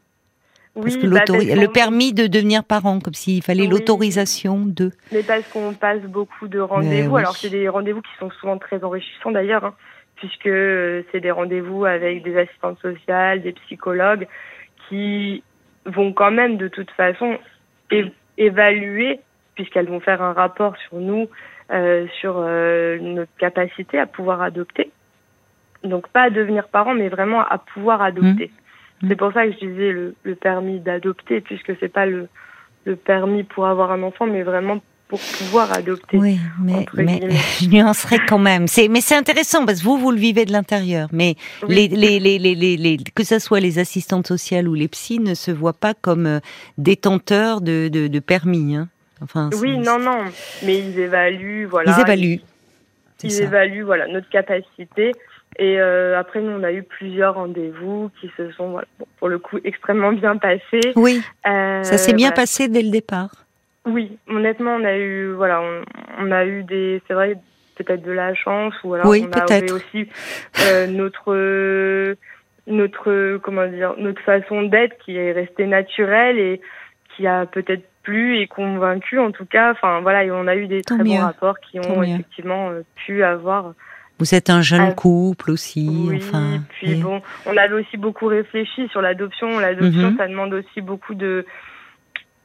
Oui, 0.75 0.97
que 0.97 1.07
bah, 1.07 1.23
le 1.27 1.67
permis 1.67 2.13
de 2.13 2.27
devenir 2.27 2.63
parent, 2.63 2.99
comme 2.99 3.15
s'il 3.15 3.43
fallait 3.43 3.65
l'autorisation 3.65 4.63
de. 4.65 4.91
Mais 5.11 5.23
parce 5.23 5.45
qu'on 5.47 5.73
passe 5.73 6.01
beaucoup 6.03 6.47
de 6.47 6.59
rendez-vous. 6.59 7.17
Alors 7.17 7.35
c'est 7.35 7.49
des 7.49 7.67
rendez-vous 7.67 8.01
qui 8.01 8.11
sont 8.19 8.29
souvent 8.39 8.57
très 8.57 8.83
enrichissants 8.83 9.31
d'ailleurs. 9.31 9.65
Hein 9.65 9.73
puisque 10.19 10.47
euh, 10.47 11.01
c'est 11.11 11.21
des 11.21 11.31
rendez-vous 11.31 11.85
avec 11.85 12.23
des 12.23 12.37
assistantes 12.37 12.79
sociales, 12.79 13.41
des 13.41 13.53
psychologues 13.53 14.27
qui 14.87 15.43
vont 15.85 16.13
quand 16.13 16.31
même 16.31 16.57
de 16.57 16.67
toute 16.67 16.91
façon 16.91 17.37
évaluer, 18.37 19.19
puisqu'elles 19.55 19.87
vont 19.87 19.99
faire 19.99 20.21
un 20.21 20.33
rapport 20.33 20.75
sur 20.77 20.97
nous, 20.97 21.27
euh, 21.71 22.05
sur 22.19 22.35
euh, 22.37 22.97
notre 22.99 23.35
capacité 23.37 23.97
à 23.97 24.05
pouvoir 24.05 24.41
adopter. 24.41 24.91
Donc 25.83 26.09
pas 26.09 26.23
à 26.23 26.29
devenir 26.29 26.67
parent, 26.67 26.93
mais 26.93 27.09
vraiment 27.09 27.41
à 27.41 27.57
pouvoir 27.57 28.01
adopter. 28.01 28.51
Mmh. 29.01 29.07
C'est 29.07 29.15
pour 29.15 29.31
ça 29.31 29.45
que 29.45 29.53
je 29.53 29.59
disais 29.59 29.91
le, 29.91 30.15
le 30.23 30.35
permis 30.35 30.79
d'adopter, 30.79 31.39
puisque 31.39 31.77
c'est 31.79 31.91
pas 31.91 32.05
le, 32.05 32.27
le 32.85 32.97
permis 32.97 33.43
pour 33.43 33.67
avoir 33.67 33.91
un 33.91 34.03
enfant, 34.03 34.25
mais 34.25 34.43
vraiment 34.43 34.81
pour 35.09 35.19
pouvoir 35.19 35.73
adopter. 35.73 36.17
Oui, 36.17 36.37
mais, 36.61 36.85
mais 36.93 37.19
je 37.59 37.67
nuancerai 37.69 38.19
quand 38.27 38.37
même. 38.37 38.67
C'est, 38.67 38.87
mais 38.87 39.01
c'est 39.01 39.15
intéressant 39.15 39.65
parce 39.65 39.79
que 39.79 39.83
vous, 39.83 39.97
vous 39.97 40.11
le 40.11 40.19
vivez 40.19 40.45
de 40.45 40.51
l'intérieur. 40.51 41.09
Mais 41.11 41.35
les, 41.67 41.87
les, 41.87 42.19
les, 42.19 42.37
les, 42.37 42.55
les, 42.55 42.97
que 43.15 43.23
ce 43.23 43.39
soit 43.39 43.59
les 43.59 43.79
assistantes 43.79 44.27
sociales 44.27 44.67
ou 44.69 44.75
les 44.75 44.87
psys 44.87 45.19
ne 45.19 45.33
se 45.33 45.49
voient 45.49 45.73
pas 45.73 45.95
comme 45.95 46.27
euh, 46.27 46.39
détenteurs 46.77 47.59
de, 47.59 47.89
de, 47.91 48.07
de 48.07 48.19
permis. 48.19 48.75
Hein. 48.75 48.87
Enfin, 49.21 49.49
oui, 49.59 49.79
non, 49.79 49.97
non. 49.97 50.25
Mais 50.63 50.77
ils 50.77 50.99
évaluent, 50.99 51.65
voilà. 51.65 51.91
Ils 51.97 52.01
évaluent. 52.01 52.41
ils 53.23 53.41
évaluent 53.41 53.83
voilà 53.83 54.07
notre 54.07 54.29
capacité. 54.29 55.13
Et 55.57 55.79
euh, 55.79 56.19
après, 56.19 56.39
nous, 56.39 56.51
on 56.51 56.63
a 56.63 56.71
eu 56.71 56.83
plusieurs 56.83 57.33
rendez-vous 57.33 58.11
qui 58.21 58.29
se 58.37 58.51
sont, 58.51 58.69
voilà, 58.69 58.87
pour 59.17 59.27
le 59.27 59.39
coup, 59.39 59.57
extrêmement 59.63 60.13
bien 60.13 60.37
passés. 60.37 60.93
Oui. 60.95 61.19
Euh, 61.47 61.81
ça 61.81 61.97
s'est 61.97 62.13
bien 62.13 62.31
passé 62.31 62.67
dès 62.67 62.83
le 62.83 62.91
départ. 62.91 63.31
Oui, 63.89 64.17
honnêtement, 64.27 64.75
on 64.75 64.83
a 64.83 64.97
eu, 64.97 65.31
voilà, 65.33 65.61
on, 66.19 66.31
a 66.31 66.45
eu 66.45 66.63
des, 66.63 67.01
c'est 67.07 67.13
vrai, 67.13 67.35
peut-être 67.75 68.03
de 68.03 68.11
la 68.11 68.33
chance 68.35 68.73
ou 68.83 68.93
alors 68.93 69.07
oui, 69.07 69.25
on 69.27 69.51
a 69.51 69.59
eu 69.59 69.71
aussi 69.71 70.07
euh, 70.61 70.87
notre 71.01 72.15
notre 72.67 73.37
comment 73.37 73.65
dire 73.67 73.95
notre 73.97 74.21
façon 74.21 74.63
d'être 74.63 74.97
qui 74.99 75.17
est 75.17 75.31
restée 75.31 75.65
naturelle 75.65 76.37
et 76.37 76.61
qui 77.15 77.25
a 77.25 77.47
peut-être 77.47 77.83
plu 78.03 78.37
et 78.37 78.47
convaincu 78.47 79.17
en 79.17 79.31
tout 79.31 79.45
cas 79.45 79.71
enfin 79.71 80.01
voilà 80.01 80.23
et 80.23 80.29
on 80.29 80.45
a 80.45 80.55
eu 80.55 80.67
des 80.67 80.83
très 80.83 80.97
bons 80.97 81.17
rapports 81.17 81.59
qui 81.59 81.79
ont 81.79 82.03
effectivement 82.03 82.69
pu 82.95 83.23
avoir 83.23 83.73
vous 84.19 84.35
êtes 84.35 84.49
un 84.49 84.61
jeune 84.61 84.81
ah, 84.81 84.91
couple 84.91 85.49
aussi, 85.49 85.87
oui, 85.89 86.17
enfin. 86.17 86.61
Puis 86.71 86.95
bon, 86.95 87.21
on 87.45 87.55
avait 87.55 87.75
aussi 87.75 87.95
beaucoup 87.95 88.25
réfléchi 88.25 88.89
sur 88.89 89.01
l'adoption. 89.01 89.59
L'adoption, 89.59 90.11
mhm. 90.11 90.17
ça 90.17 90.27
demande 90.27 90.53
aussi 90.53 90.81
beaucoup 90.81 91.13
de, 91.13 91.45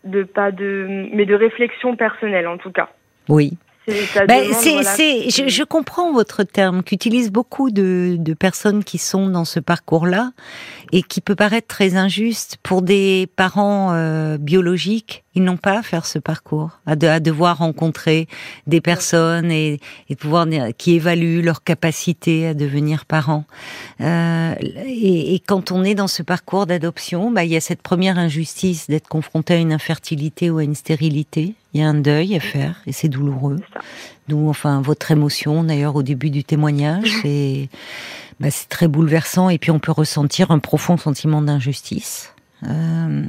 de 0.05 0.23
pas 0.23 0.53
de, 0.53 1.09
mais 1.13 1.27
de 1.27 1.35
réflexion 1.35 1.97
personnelle 1.97 2.47
en 2.47 2.59
tout 2.59 2.71
cas. 2.71 2.89
Oui. 3.29 3.57
Ben, 3.87 4.53
c'est, 4.53 5.29
je, 5.29 5.49
je, 5.49 5.63
comprends 5.63 6.11
votre 6.13 6.43
terme 6.43 6.83
qu'utilisent 6.83 7.31
beaucoup 7.31 7.71
de, 7.71 8.17
de, 8.19 8.33
personnes 8.33 8.83
qui 8.83 8.97
sont 8.97 9.29
dans 9.29 9.45
ce 9.45 9.61
parcours-là 9.61 10.31
et 10.93 11.03
qui 11.03 11.21
peut 11.21 11.35
paraître 11.35 11.67
très 11.67 11.95
injuste 11.95 12.57
pour 12.63 12.81
des 12.81 13.29
parents 13.37 13.93
euh, 13.93 14.39
biologiques. 14.39 15.24
Ils 15.35 15.43
n'ont 15.43 15.57
pas 15.57 15.79
à 15.79 15.83
faire 15.83 16.07
ce 16.07 16.19
parcours, 16.19 16.71
à, 16.87 16.97
de, 16.97 17.07
à 17.07 17.21
devoir 17.21 17.59
rencontrer 17.59 18.29
des 18.67 18.81
personnes 18.81 19.51
et, 19.51 19.81
et 20.09 20.17
pouvoir 20.17 20.47
qui 20.79 20.95
évaluent 20.95 21.43
leur 21.43 21.63
capacité 21.63 22.47
à 22.47 22.55
devenir 22.55 23.05
parents. 23.05 23.45
Euh, 24.01 24.55
et, 24.87 25.35
et, 25.35 25.39
quand 25.41 25.73
on 25.73 25.85
est 25.85 25.95
dans 25.95 26.09
ce 26.09 26.23
parcours 26.23 26.67
d'adoption, 26.67 27.31
bah, 27.31 27.45
il 27.45 27.51
y 27.51 27.57
a 27.57 27.61
cette 27.61 27.83
première 27.83 28.19
injustice 28.19 28.89
d'être 28.89 29.09
confronté 29.09 29.55
à 29.55 29.59
une 29.59 29.73
infertilité 29.73 30.51
ou 30.51 30.59
à 30.59 30.65
une 30.65 30.75
stérilité 30.75 31.55
il 31.75 31.81
y 31.81 31.83
a 31.83 31.89
un 31.89 31.95
deuil 31.95 32.37
à 32.37 32.41
faire 32.41 32.81
et 32.87 32.93
c'est 32.93 33.09
douloureux. 33.09 33.59
D'où 34.29 34.49
enfin 34.49 34.81
votre 34.81 35.11
émotion 35.11 35.65
d'ailleurs 35.65 35.97
au 35.97 36.03
début 36.03 36.31
du 36.31 36.45
témoignage, 36.45 37.19
c'est 37.23 37.69
bah, 38.41 38.51
c'est 38.51 38.69
très 38.69 38.89
bouleversant 38.89 39.51
et 39.51 39.59
puis 39.59 39.71
on 39.71 39.81
peut 39.81 39.93
ressentir 39.93 40.51
un 40.51 40.61
profond 40.61 40.97
sentiment 40.97 41.43
d'injustice. 41.43 42.34
Euh, 42.69 43.23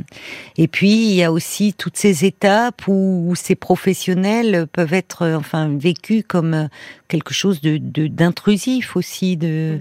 et 0.58 0.68
puis 0.68 1.08
il 1.08 1.16
y 1.16 1.24
a 1.24 1.32
aussi 1.32 1.74
toutes 1.74 1.98
ces 1.98 2.26
étapes 2.26 2.84
où, 2.88 3.34
ces 3.36 3.56
professionnels 3.56 4.68
peuvent 4.72 4.94
être 4.94 5.28
enfin 5.28 5.70
vécus 5.76 6.24
comme 6.28 6.70
quelque 7.08 7.34
chose 7.34 7.62
de 7.62 7.78
d'intrusif 8.08 8.96
aussi, 8.96 9.36
de 9.36 9.80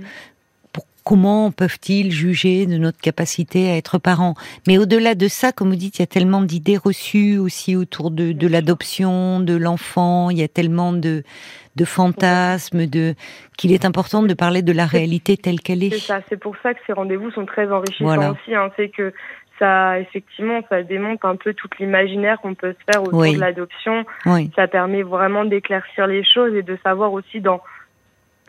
comment 1.04 1.50
peuvent-ils 1.50 2.10
juger 2.10 2.66
de 2.66 2.78
notre 2.78 2.98
capacité 2.98 3.70
à 3.70 3.76
être 3.76 3.98
parents 3.98 4.34
Mais 4.66 4.78
au-delà 4.78 5.14
de 5.14 5.28
ça, 5.28 5.52
comme 5.52 5.70
vous 5.70 5.76
dites, 5.76 5.98
il 5.98 6.02
y 6.02 6.04
a 6.04 6.06
tellement 6.06 6.42
d'idées 6.42 6.78
reçues 6.78 7.38
aussi 7.38 7.76
autour 7.76 8.10
de, 8.10 8.32
de 8.32 8.48
l'adoption, 8.48 9.40
de 9.40 9.54
l'enfant, 9.54 10.30
il 10.30 10.38
y 10.38 10.42
a 10.42 10.48
tellement 10.48 10.92
de, 10.92 11.22
de 11.76 11.84
fantasmes, 11.84 12.86
de 12.86 13.14
qu'il 13.56 13.72
est 13.72 13.84
important 13.84 14.22
de 14.22 14.34
parler 14.34 14.62
de 14.62 14.72
la 14.72 14.86
réalité 14.86 15.36
telle 15.36 15.60
qu'elle 15.60 15.82
est. 15.82 15.90
C'est 15.90 15.98
ça, 15.98 16.20
c'est 16.28 16.40
pour 16.40 16.56
ça 16.62 16.74
que 16.74 16.80
ces 16.86 16.92
rendez-vous 16.92 17.30
sont 17.32 17.46
très 17.46 17.70
enrichissants 17.70 18.32
aussi. 18.32 18.54
Hein. 18.54 18.70
c'est 18.76 18.88
que 18.88 19.12
ça, 19.58 20.00
effectivement, 20.00 20.60
ça 20.68 20.82
démontre 20.82 21.26
un 21.26 21.36
peu 21.36 21.54
tout 21.54 21.68
l'imaginaire 21.78 22.40
qu'on 22.40 22.54
peut 22.54 22.72
se 22.72 22.92
faire 22.92 23.02
autour 23.02 23.22
de 23.22 23.38
l'adoption. 23.38 24.04
Ça 24.56 24.66
permet 24.66 25.02
vraiment 25.02 25.44
d'éclaircir 25.44 26.06
les 26.06 26.24
choses 26.24 26.54
et 26.54 26.62
de 26.62 26.76
savoir 26.82 27.12
aussi 27.12 27.40
dans 27.40 27.60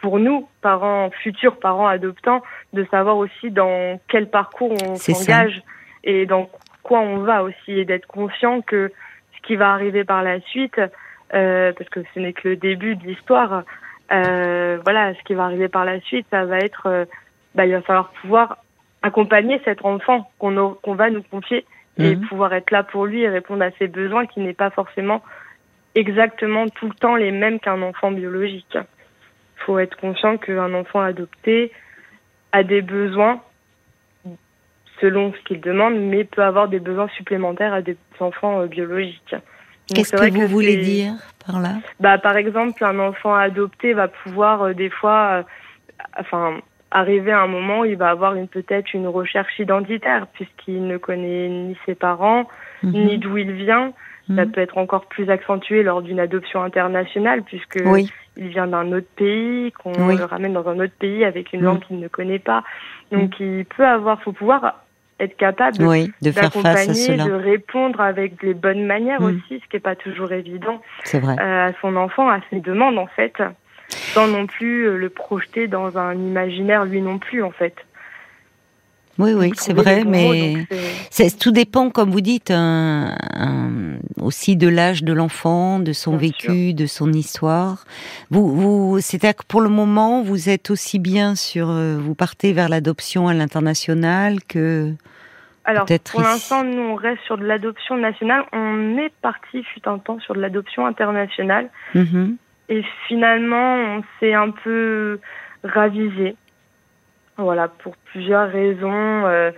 pour 0.01 0.19
nous, 0.19 0.47
parents, 0.61 1.09
futurs 1.23 1.57
parents 1.57 1.87
adoptants, 1.87 2.43
de 2.73 2.85
savoir 2.91 3.17
aussi 3.17 3.49
dans 3.49 3.99
quel 4.07 4.29
parcours 4.29 4.73
on 4.85 4.95
s'engage 4.95 5.63
et 6.03 6.25
dans 6.25 6.49
quoi 6.83 6.99
on 6.99 7.19
va 7.19 7.43
aussi, 7.43 7.71
et 7.71 7.85
d'être 7.85 8.05
conscient 8.05 8.61
que 8.61 8.91
ce 9.35 9.47
qui 9.47 9.55
va 9.55 9.71
arriver 9.71 10.03
par 10.03 10.21
la 10.21 10.39
suite, 10.41 10.79
euh, 11.33 11.73
parce 11.73 11.89
que 11.89 12.01
ce 12.13 12.19
n'est 12.19 12.33
que 12.33 12.49
le 12.49 12.55
début 12.55 12.95
de 12.95 13.03
l'histoire, 13.03 13.63
euh, 14.11 14.77
voilà, 14.83 15.15
ce 15.15 15.23
qui 15.23 15.33
va 15.33 15.45
arriver 15.45 15.69
par 15.69 15.85
la 15.85 15.99
suite, 16.01 16.27
ça 16.29 16.45
va 16.45 16.59
être, 16.59 16.85
euh, 16.85 17.05
bah, 17.55 17.65
il 17.65 17.71
va 17.71 17.81
falloir 17.81 18.09
pouvoir 18.21 18.57
accompagner 19.05 19.61
cet 19.65 19.85
enfant 19.85 20.29
qu'on 20.39 20.95
va 20.95 21.09
nous 21.09 21.23
confier 21.23 21.65
et 21.97 22.15
mhm. 22.15 22.27
pouvoir 22.27 22.53
être 22.53 22.71
là 22.71 22.83
pour 22.83 23.05
lui 23.05 23.21
et 23.21 23.29
répondre 23.29 23.63
à 23.63 23.71
ses 23.77 23.87
besoins 23.87 24.25
qui 24.25 24.39
n'est 24.39 24.53
pas 24.53 24.69
forcément 24.71 25.21
exactement 25.93 26.67
tout 26.67 26.87
le 26.87 26.95
temps 26.95 27.15
les 27.15 27.31
mêmes 27.31 27.59
qu'un 27.59 27.81
enfant 27.81 28.11
biologique 28.11 28.77
faut 29.57 29.79
être 29.79 29.95
conscient 29.97 30.37
qu'un 30.37 30.73
enfant 30.73 31.01
adopté 31.01 31.71
a 32.51 32.63
des 32.63 32.81
besoins 32.81 33.41
selon 35.01 35.33
ce 35.33 35.39
qu'il 35.45 35.59
demande, 35.59 35.95
mais 35.95 36.23
peut 36.23 36.43
avoir 36.43 36.69
des 36.69 36.79
besoins 36.79 37.09
supplémentaires 37.17 37.73
à 37.73 37.81
des 37.81 37.97
enfants 38.19 38.61
euh, 38.61 38.67
biologiques. 38.67 39.35
Qu'est-ce 39.93 40.15
que 40.15 40.31
vous 40.31 40.47
voulez 40.47 40.77
dire 40.77 41.13
par 41.45 41.59
là? 41.59 41.73
Bah, 41.99 42.17
par 42.17 42.37
exemple, 42.37 42.83
un 42.83 42.97
enfant 42.99 43.35
adopté 43.35 43.93
va 43.93 44.07
pouvoir 44.07 44.63
euh, 44.63 44.73
des 44.73 44.89
fois, 44.89 45.39
euh, 45.39 45.43
enfin, 46.17 46.59
arriver 46.91 47.31
à 47.31 47.41
un 47.41 47.47
moment 47.47 47.81
où 47.81 47.85
il 47.85 47.97
va 47.97 48.09
avoir 48.09 48.35
une 48.35 48.47
peut-être 48.47 48.93
une 48.93 49.07
recherche 49.07 49.59
identitaire 49.59 50.27
puisqu'il 50.33 50.87
ne 50.87 50.97
connaît 50.97 51.49
ni 51.49 51.77
ses 51.85 51.95
parents 51.95 52.47
mhm. 52.83 52.91
ni 52.91 53.17
d'où 53.17 53.37
il 53.37 53.51
vient. 53.51 53.93
Ça 54.27 54.45
mhm. 54.45 54.51
peut 54.51 54.61
être 54.61 54.77
encore 54.79 55.05
plus 55.05 55.29
accentué 55.29 55.83
lors 55.83 56.01
d'une 56.01 56.19
adoption 56.19 56.63
internationale 56.63 57.43
puisque 57.43 57.79
il 58.37 58.47
vient 58.47 58.67
d'un 58.67 58.91
autre 58.91 59.07
pays, 59.15 59.71
qu'on 59.71 60.07
le 60.07 60.23
ramène 60.23 60.53
dans 60.53 60.67
un 60.67 60.79
autre 60.79 60.95
pays 60.97 61.23
avec 61.23 61.53
une 61.53 61.61
langue 61.61 61.79
qu'il 61.81 61.99
ne 61.99 62.07
connaît 62.07 62.39
pas. 62.39 62.63
Donc 63.11 63.39
il 63.39 63.65
peut 63.65 63.85
avoir, 63.85 64.21
faut 64.23 64.31
pouvoir 64.31 64.81
être 65.19 65.37
capable 65.37 65.77
de 65.77 66.31
faire 66.31 66.51
face 66.51 66.89
à 66.89 66.93
cela. 66.93 67.25
de 67.25 67.31
répondre 67.31 68.01
avec 68.01 68.41
les 68.43 68.53
bonnes 68.53 68.85
manières 68.85 69.21
aussi, 69.21 69.61
ce 69.63 69.69
qui 69.69 69.75
n'est 69.75 69.79
pas 69.79 69.95
toujours 69.95 70.31
évident 70.31 70.81
vrai. 71.13 71.35
Euh, 71.39 71.67
à 71.69 71.71
son 71.81 71.95
enfant, 71.95 72.29
à 72.29 72.39
ses 72.49 72.59
demandes 72.59 72.97
en 72.97 73.07
fait, 73.07 73.33
sans 74.15 74.27
non 74.27 74.47
plus 74.47 74.87
euh, 74.87 74.97
le 74.97 75.09
projeter 75.09 75.67
dans 75.67 75.97
un 75.97 76.13
imaginaire 76.13 76.85
lui 76.85 77.01
non 77.01 77.19
plus 77.19 77.43
en 77.43 77.51
fait. 77.51 77.75
Oui, 79.17 79.31
oui, 79.33 79.51
c'est 79.55 79.71
vrai, 79.71 80.03
mais 80.03 80.67
tout 81.39 81.51
dépend, 81.51 81.89
comme 81.89 82.11
vous 82.11 82.19
dites, 82.19 82.51
aussi 84.21 84.57
de 84.57 84.67
l'âge 84.67 85.03
de 85.03 85.13
l'enfant, 85.13 85.79
de 85.79 85.93
son 85.93 86.17
vécu, 86.17 86.73
de 86.73 86.85
son 86.85 87.13
histoire. 87.13 87.85
Vous, 88.29 88.53
vous, 88.53 88.99
c'est-à-dire 88.99 89.37
que 89.37 89.45
pour 89.47 89.61
le 89.61 89.69
moment, 89.69 90.21
vous 90.21 90.49
êtes 90.49 90.69
aussi 90.69 90.99
bien 90.99 91.35
sur, 91.35 91.69
euh, 91.69 91.95
vous 91.97 92.13
partez 92.13 92.51
vers 92.51 92.67
l'adoption 92.67 93.29
à 93.29 93.33
l'international 93.33 94.43
que. 94.43 94.93
Alors, 95.63 95.85
pour 96.11 96.21
l'instant, 96.21 96.65
nous, 96.65 96.81
on 96.81 96.95
reste 96.95 97.21
sur 97.23 97.37
de 97.37 97.45
l'adoption 97.45 97.95
nationale. 97.95 98.43
On 98.51 98.97
est 98.97 99.13
parti, 99.21 99.63
fut 99.63 99.87
un 99.87 99.97
temps, 99.97 100.19
sur 100.19 100.35
de 100.35 100.41
l'adoption 100.41 100.85
internationale. 100.85 101.69
Mm-hmm. 101.95 102.35
Et 102.69 102.83
finalement, 103.07 103.75
on 103.75 104.03
s'est 104.19 104.33
un 104.33 104.51
peu 104.51 105.19
ravisé. 105.63 106.35
Voilà, 107.37 107.67
pour 107.67 107.95
plusieurs 107.97 108.49
raisons. 108.49 109.25
Euh, 109.25 109.51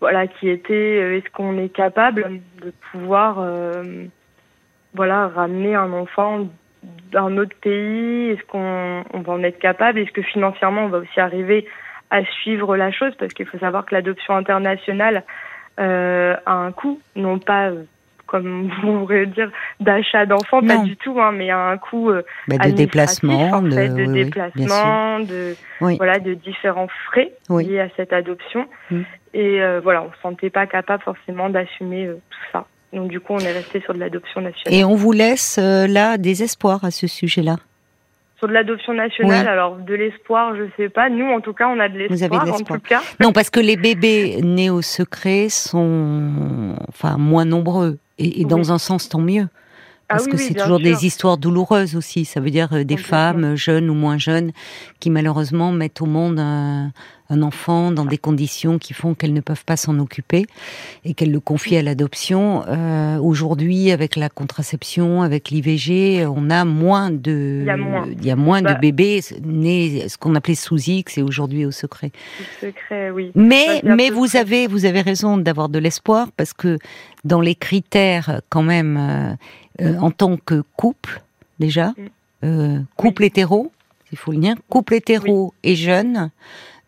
voilà, 0.00 0.26
qui 0.26 0.48
étaient 0.48 1.00
euh, 1.00 1.16
est-ce 1.16 1.30
qu'on 1.30 1.58
est 1.58 1.70
capable 1.70 2.40
de 2.62 2.72
pouvoir 2.92 3.38
euh, 3.40 4.04
voilà 4.94 5.28
ramener 5.28 5.74
un 5.74 5.92
enfant 5.92 6.48
d'un 7.12 7.36
autre 7.38 7.56
pays? 7.60 8.30
Est-ce 8.30 8.44
qu'on 8.44 9.04
on 9.12 9.20
va 9.20 9.32
en 9.32 9.42
être 9.42 9.58
capable? 9.58 9.98
Est-ce 9.98 10.12
que 10.12 10.22
financièrement 10.22 10.84
on 10.84 10.88
va 10.88 10.98
aussi 10.98 11.20
arriver 11.20 11.66
à 12.10 12.24
suivre 12.24 12.76
la 12.76 12.92
chose? 12.92 13.14
Parce 13.18 13.32
qu'il 13.32 13.46
faut 13.46 13.58
savoir 13.58 13.86
que 13.86 13.94
l'adoption 13.94 14.36
internationale 14.36 15.24
euh, 15.80 16.36
a 16.44 16.52
un 16.52 16.72
coût, 16.72 17.00
non 17.14 17.38
pas 17.38 17.70
comme 18.36 18.70
vous 18.82 19.00
pourrez 19.00 19.26
dire, 19.26 19.50
d'achat 19.80 20.26
d'enfants, 20.26 20.60
pas 20.62 20.78
du 20.78 20.96
tout, 20.96 21.18
hein, 21.20 21.32
mais 21.32 21.50
un 21.50 21.76
coût 21.78 22.10
bah, 22.48 22.58
de 22.58 22.70
déplacement, 22.70 23.62
de, 23.62 24.12
déplacement, 24.12 25.20
de 25.20 25.54
voilà, 25.80 26.18
de 26.18 26.34
différents 26.34 26.88
frais 27.06 27.32
liés 27.50 27.80
à 27.80 27.88
cette 27.96 28.12
adoption. 28.12 28.66
Mm. 28.90 29.02
Et 29.34 29.62
euh, 29.62 29.80
voilà, 29.82 30.02
on 30.02 30.10
se 30.12 30.20
sentait 30.22 30.50
pas 30.50 30.66
capable 30.66 31.02
forcément 31.02 31.50
d'assumer 31.50 32.06
euh, 32.06 32.14
tout 32.30 32.38
ça. 32.52 32.66
Donc 32.92 33.08
du 33.08 33.20
coup, 33.20 33.34
on 33.34 33.38
est 33.38 33.52
resté 33.52 33.80
sur 33.80 33.92
de 33.92 33.98
l'adoption 33.98 34.40
nationale. 34.40 34.78
Et 34.78 34.84
on 34.84 34.94
vous 34.94 35.12
laisse 35.12 35.58
là 35.58 36.16
des 36.16 36.42
espoirs 36.42 36.84
à 36.84 36.90
ce 36.90 37.06
sujet-là. 37.06 37.56
Sur 38.38 38.48
de 38.48 38.52
l'adoption 38.52 38.92
nationale, 38.92 39.48
alors 39.48 39.76
de 39.76 39.94
l'espoir, 39.94 40.54
je 40.56 40.64
sais 40.76 40.90
pas. 40.90 41.08
Nous, 41.08 41.26
en 41.26 41.40
tout 41.40 41.54
cas, 41.54 41.68
on 41.68 41.80
a 41.80 41.88
de 41.88 41.98
l'espoir. 41.98 42.46
En 42.52 42.58
tout 42.58 42.80
cas. 42.80 43.00
Non, 43.18 43.32
parce 43.32 43.48
que 43.48 43.60
les 43.60 43.76
bébés 43.76 44.40
nés 44.42 44.68
au 44.68 44.82
secret 44.82 45.48
sont, 45.48 46.74
enfin, 46.88 47.16
moins 47.16 47.46
nombreux. 47.46 47.98
Et, 48.18 48.44
dans 48.44 48.72
un 48.72 48.78
sens, 48.78 49.08
tant 49.08 49.20
mieux. 49.20 49.48
Ah 50.08 50.14
Parce 50.14 50.28
que 50.28 50.36
c'est 50.36 50.54
toujours 50.54 50.78
des 50.78 51.04
histoires 51.04 51.36
douloureuses 51.36 51.96
aussi. 51.96 52.24
Ça 52.24 52.40
veut 52.40 52.50
dire 52.50 52.72
euh, 52.72 52.84
des 52.84 52.96
femmes, 52.96 53.56
jeunes 53.56 53.90
ou 53.90 53.94
moins 53.94 54.18
jeunes, 54.18 54.52
qui 55.00 55.10
malheureusement 55.10 55.72
mettent 55.72 56.00
au 56.00 56.06
monde 56.06 56.38
un, 56.38 56.92
un 57.28 57.42
enfant 57.42 57.90
dans 57.90 58.04
des 58.04 58.18
conditions 58.18 58.78
qui 58.78 58.94
font 58.94 59.14
qu'elles 59.14 59.32
ne 59.32 59.40
peuvent 59.40 59.64
pas 59.64 59.76
s'en 59.76 59.98
occuper 59.98 60.46
et 61.04 61.14
qu'elles 61.14 61.32
le 61.32 61.40
confient 61.40 61.76
à 61.76 61.82
l'adoption. 61.82 62.64
Euh, 62.68 63.18
aujourd'hui, 63.18 63.90
avec 63.90 64.16
la 64.16 64.28
contraception, 64.28 65.22
avec 65.22 65.50
l'IVG, 65.50 66.26
on 66.26 66.50
a 66.50 66.64
moins 66.64 67.10
de, 67.10 67.64
il 68.12 68.24
y 68.24 68.30
a 68.30 68.36
moins, 68.36 68.62
de 68.62 68.66
bah 68.66 68.74
bébés 68.74 69.20
nés, 69.42 70.08
ce 70.08 70.16
qu'on 70.18 70.34
appelait 70.34 70.54
sous 70.54 70.78
X 70.78 71.18
et 71.18 71.22
aujourd'hui 71.22 71.66
au 71.66 71.70
secret. 71.70 72.12
secret, 72.60 73.10
oui. 73.10 73.32
Mais, 73.34 73.82
mais 73.82 74.10
vous 74.10 74.36
avez, 74.36 74.66
vous 74.66 74.84
avez 74.84 75.00
raison 75.00 75.36
d'avoir 75.36 75.68
de 75.68 75.78
l'espoir 75.78 76.28
parce 76.36 76.52
que 76.52 76.78
dans 77.24 77.40
les 77.40 77.54
critères, 77.54 78.40
quand 78.48 78.62
même, 78.62 78.96
euh, 78.96 79.84
euh, 79.84 79.98
en 79.98 80.10
tant 80.10 80.36
que 80.36 80.62
couple, 80.76 81.22
déjà, 81.58 81.92
mm. 82.42 82.84
couple 82.96 83.24
hétéro, 83.24 83.72
il 84.12 84.18
faut 84.18 84.32
le 84.32 84.38
dire, 84.38 84.54
couple 84.68 84.94
hétéro 84.94 85.52
et 85.64 85.74
jeune, 85.74 86.30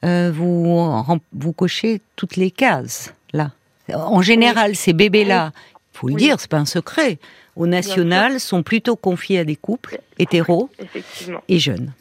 euh, 0.05 0.31
vous, 0.35 0.93
vous 1.33 1.53
cochez 1.53 2.01
toutes 2.17 2.37
les 2.37 2.51
cases, 2.51 3.13
là. 3.33 3.53
En 3.93 4.21
général, 4.21 4.77
ces 4.77 4.93
bébés-là, 4.93 5.53
il 5.95 5.99
faut 5.99 6.09
le 6.09 6.15
dire, 6.15 6.39
c'est 6.39 6.51
pas 6.51 6.59
un 6.59 6.67
secret, 6.67 7.19
au 7.57 7.67
national, 7.67 8.39
sont 8.39 8.63
plutôt 8.63 8.97
confiés 8.97 9.39
à 9.39 9.45
des 9.45 9.57
couples 9.57 10.01
hétéros 10.19 10.71
et 11.49 11.59
jeunes. 11.59 11.93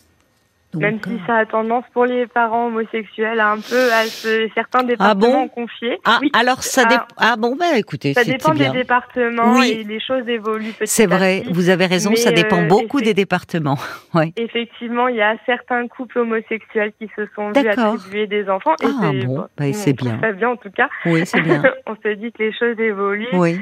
Même 0.78 1.00
si 1.04 1.20
ça 1.26 1.38
a 1.38 1.46
tendance 1.46 1.86
pour 1.94 2.06
les 2.06 2.28
parents 2.28 2.68
homosexuels 2.68 3.40
à 3.40 3.52
un 3.52 3.60
peu 3.60 3.92
à 3.92 4.06
se, 4.06 4.50
certains 4.56 4.80
ah 4.80 4.84
départements 4.84 5.48
confiés. 5.48 5.98
Ah, 6.06 6.20
alors 6.34 6.64
ça 6.64 6.86
dépend. 6.86 7.06
Ah, 7.18 7.36
bon, 7.38 7.56
bah 7.56 7.78
écoutez, 7.78 8.14
ça 8.14 8.24
dépend 8.24 8.54
des 8.54 8.70
départements 8.70 9.62
et 9.62 9.84
les 9.84 10.00
choses 10.00 10.28
évoluent 10.28 10.74
petit 10.74 10.92
C'est 10.92 11.08
vrai, 11.08 11.44
vous 11.52 11.70
avez 11.70 11.86
raison, 11.86 12.16
ça 12.16 12.32
dépend 12.32 12.64
euh, 12.64 12.68
beaucoup 12.68 13.02
des 13.02 13.14
départements. 13.14 13.78
Ouais. 14.14 14.34
Effectivement, 14.38 15.10
il 15.10 15.18
y 15.18 15.22
a 15.22 15.36
certains 15.46 15.88
couples 15.88 16.20
homosexuels 16.20 16.92
qui 16.98 17.08
se 17.16 17.28
sont 17.36 17.52
vus 17.52 17.68
attribuer 17.68 18.26
des 18.26 18.50
enfants. 18.50 18.74
Et 18.82 18.88
ah 18.88 19.12
bon, 19.12 19.48
bah, 19.56 19.74
c'est 19.74 19.94
bien. 19.94 20.18
Ça 20.22 20.32
bien 20.32 20.50
en 20.50 20.56
tout 20.56 20.72
cas. 20.72 20.90
Oui, 21.06 21.24
c'est 21.26 21.42
bien. 21.42 21.62
on 21.86 21.96
se 21.96 22.14
dit 22.16 22.32
que 22.32 22.42
les 22.42 22.54
choses 22.54 22.80
évoluent. 22.80 23.28
Oui. 23.34 23.60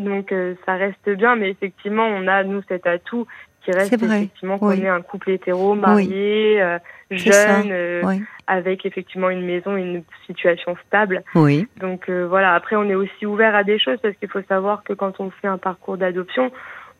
Donc 0.00 0.32
euh, 0.32 0.54
ça 0.66 0.74
reste 0.74 1.08
bien, 1.10 1.36
mais 1.36 1.50
effectivement, 1.50 2.06
on 2.06 2.26
a 2.26 2.44
nous 2.44 2.62
cet 2.68 2.86
atout 2.86 3.26
qui 3.64 3.72
reste 3.72 3.92
effectivement 3.92 4.58
qu'on 4.58 4.72
est 4.72 4.88
un 4.88 5.00
couple 5.00 5.30
hétéro, 5.30 5.74
marié, 5.74 6.60
euh, 6.60 6.78
jeune, 7.10 7.70
euh, 7.70 8.02
avec 8.46 8.84
effectivement 8.84 9.30
une 9.30 9.44
maison, 9.44 9.76
une 9.76 10.02
situation 10.26 10.76
stable. 10.86 11.22
Oui. 11.34 11.66
Donc 11.80 12.08
euh, 12.08 12.26
voilà, 12.28 12.54
après 12.54 12.76
on 12.76 12.84
est 12.84 12.94
aussi 12.94 13.26
ouvert 13.26 13.54
à 13.54 13.64
des 13.64 13.78
choses 13.78 13.98
parce 14.02 14.14
qu'il 14.16 14.28
faut 14.28 14.42
savoir 14.48 14.84
que 14.84 14.92
quand 14.92 15.20
on 15.20 15.30
fait 15.30 15.48
un 15.48 15.58
parcours 15.58 15.96
d'adoption, 15.96 16.50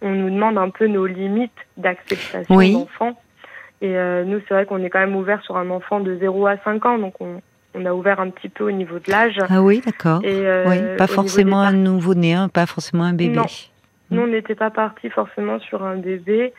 on 0.00 0.10
nous 0.10 0.30
demande 0.30 0.58
un 0.58 0.70
peu 0.70 0.86
nos 0.86 1.06
limites 1.06 1.52
d'acceptation 1.76 2.54
d'enfants. 2.56 3.20
Et 3.80 3.92
nous, 4.24 4.40
c'est 4.48 4.54
vrai 4.54 4.64
qu'on 4.64 4.82
est 4.82 4.88
quand 4.88 5.00
même 5.00 5.16
ouvert 5.16 5.42
sur 5.42 5.58
un 5.58 5.68
enfant 5.68 6.00
de 6.00 6.16
0 6.16 6.46
à 6.46 6.56
5 6.64 6.86
ans, 6.86 6.98
donc 6.98 7.20
on, 7.20 7.42
on 7.74 7.84
a 7.84 7.92
ouvert 7.92 8.18
un 8.18 8.30
petit 8.30 8.48
peu 8.48 8.64
au 8.64 8.70
niveau 8.70 8.98
de 8.98 9.10
l'âge. 9.10 9.36
Ah 9.50 9.60
oui, 9.60 9.82
d'accord. 9.84 10.22
oui, 10.24 10.96
pas 10.96 11.06
forcément 11.06 11.60
un 11.60 11.72
nouveau-né, 11.72 12.32
hein, 12.32 12.48
pas 12.48 12.64
forcément 12.64 13.04
un 13.04 13.12
bébé. 13.12 13.40
Nous, 14.14 14.22
on 14.22 14.26
n'était 14.26 14.54
pas 14.54 14.70
parti 14.70 15.10
forcément 15.10 15.58
sur 15.60 15.84
un 15.84 15.96
bébé. 15.96 16.52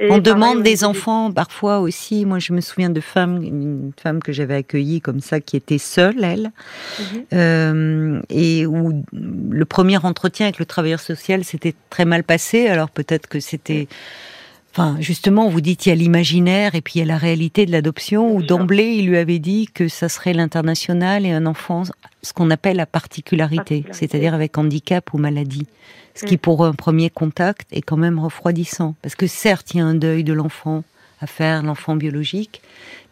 on 0.00 0.18
demande 0.18 0.62
des 0.62 0.84
enfants 0.84 1.30
parfois 1.32 1.80
aussi. 1.80 2.24
Moi, 2.24 2.38
je 2.38 2.52
me 2.52 2.60
souviens 2.60 2.90
de 2.90 3.00
femmes, 3.00 3.42
une 3.42 3.92
femme 4.00 4.22
que 4.22 4.32
j'avais 4.32 4.56
accueillie 4.56 5.00
comme 5.00 5.20
ça, 5.20 5.40
qui 5.40 5.56
était 5.56 5.78
seule, 5.78 6.24
elle, 6.24 6.50
mhm. 6.98 7.24
euh, 7.34 8.20
et 8.30 8.66
où 8.66 9.04
le 9.12 9.64
premier 9.64 9.98
entretien 10.04 10.46
avec 10.46 10.58
le 10.58 10.66
travailleur 10.66 11.00
social 11.00 11.44
s'était 11.44 11.74
très 11.90 12.04
mal 12.04 12.24
passé. 12.24 12.68
Alors 12.68 12.90
peut-être 12.90 13.28
que 13.28 13.40
c'était 13.40 13.88
Enfin, 14.74 14.96
justement, 15.00 15.48
vous 15.48 15.60
dites 15.60 15.84
il 15.84 15.90
y 15.90 15.92
a 15.92 15.94
l'imaginaire 15.94 16.74
et 16.74 16.80
puis 16.80 16.94
il 16.96 16.98
y 17.00 17.02
a 17.02 17.06
la 17.06 17.18
réalité 17.18 17.66
de 17.66 17.72
l'adoption, 17.72 18.34
où 18.34 18.42
d'emblée 18.42 18.92
il 18.94 19.06
lui 19.06 19.18
avait 19.18 19.38
dit 19.38 19.68
que 19.72 19.86
ça 19.86 20.08
serait 20.08 20.32
l'international 20.32 21.26
et 21.26 21.30
un 21.30 21.44
enfant, 21.44 21.82
ce 22.22 22.32
qu'on 22.32 22.50
appelle 22.50 22.78
la 22.78 22.86
particularité, 22.86 23.84
c'est-à-dire 23.90 24.32
avec 24.32 24.56
handicap 24.56 25.12
ou 25.12 25.18
maladie. 25.18 25.66
Ce 26.14 26.24
qui, 26.24 26.36
mm. 26.36 26.38
pour 26.38 26.64
un 26.64 26.72
premier 26.72 27.10
contact, 27.10 27.68
est 27.70 27.82
quand 27.82 27.98
même 27.98 28.18
refroidissant. 28.18 28.94
Parce 29.02 29.14
que 29.14 29.26
certes, 29.26 29.74
il 29.74 29.78
y 29.78 29.80
a 29.80 29.84
un 29.84 29.94
deuil 29.94 30.24
de 30.24 30.32
l'enfant 30.32 30.84
à 31.20 31.26
faire, 31.26 31.62
l'enfant 31.62 31.94
biologique, 31.94 32.62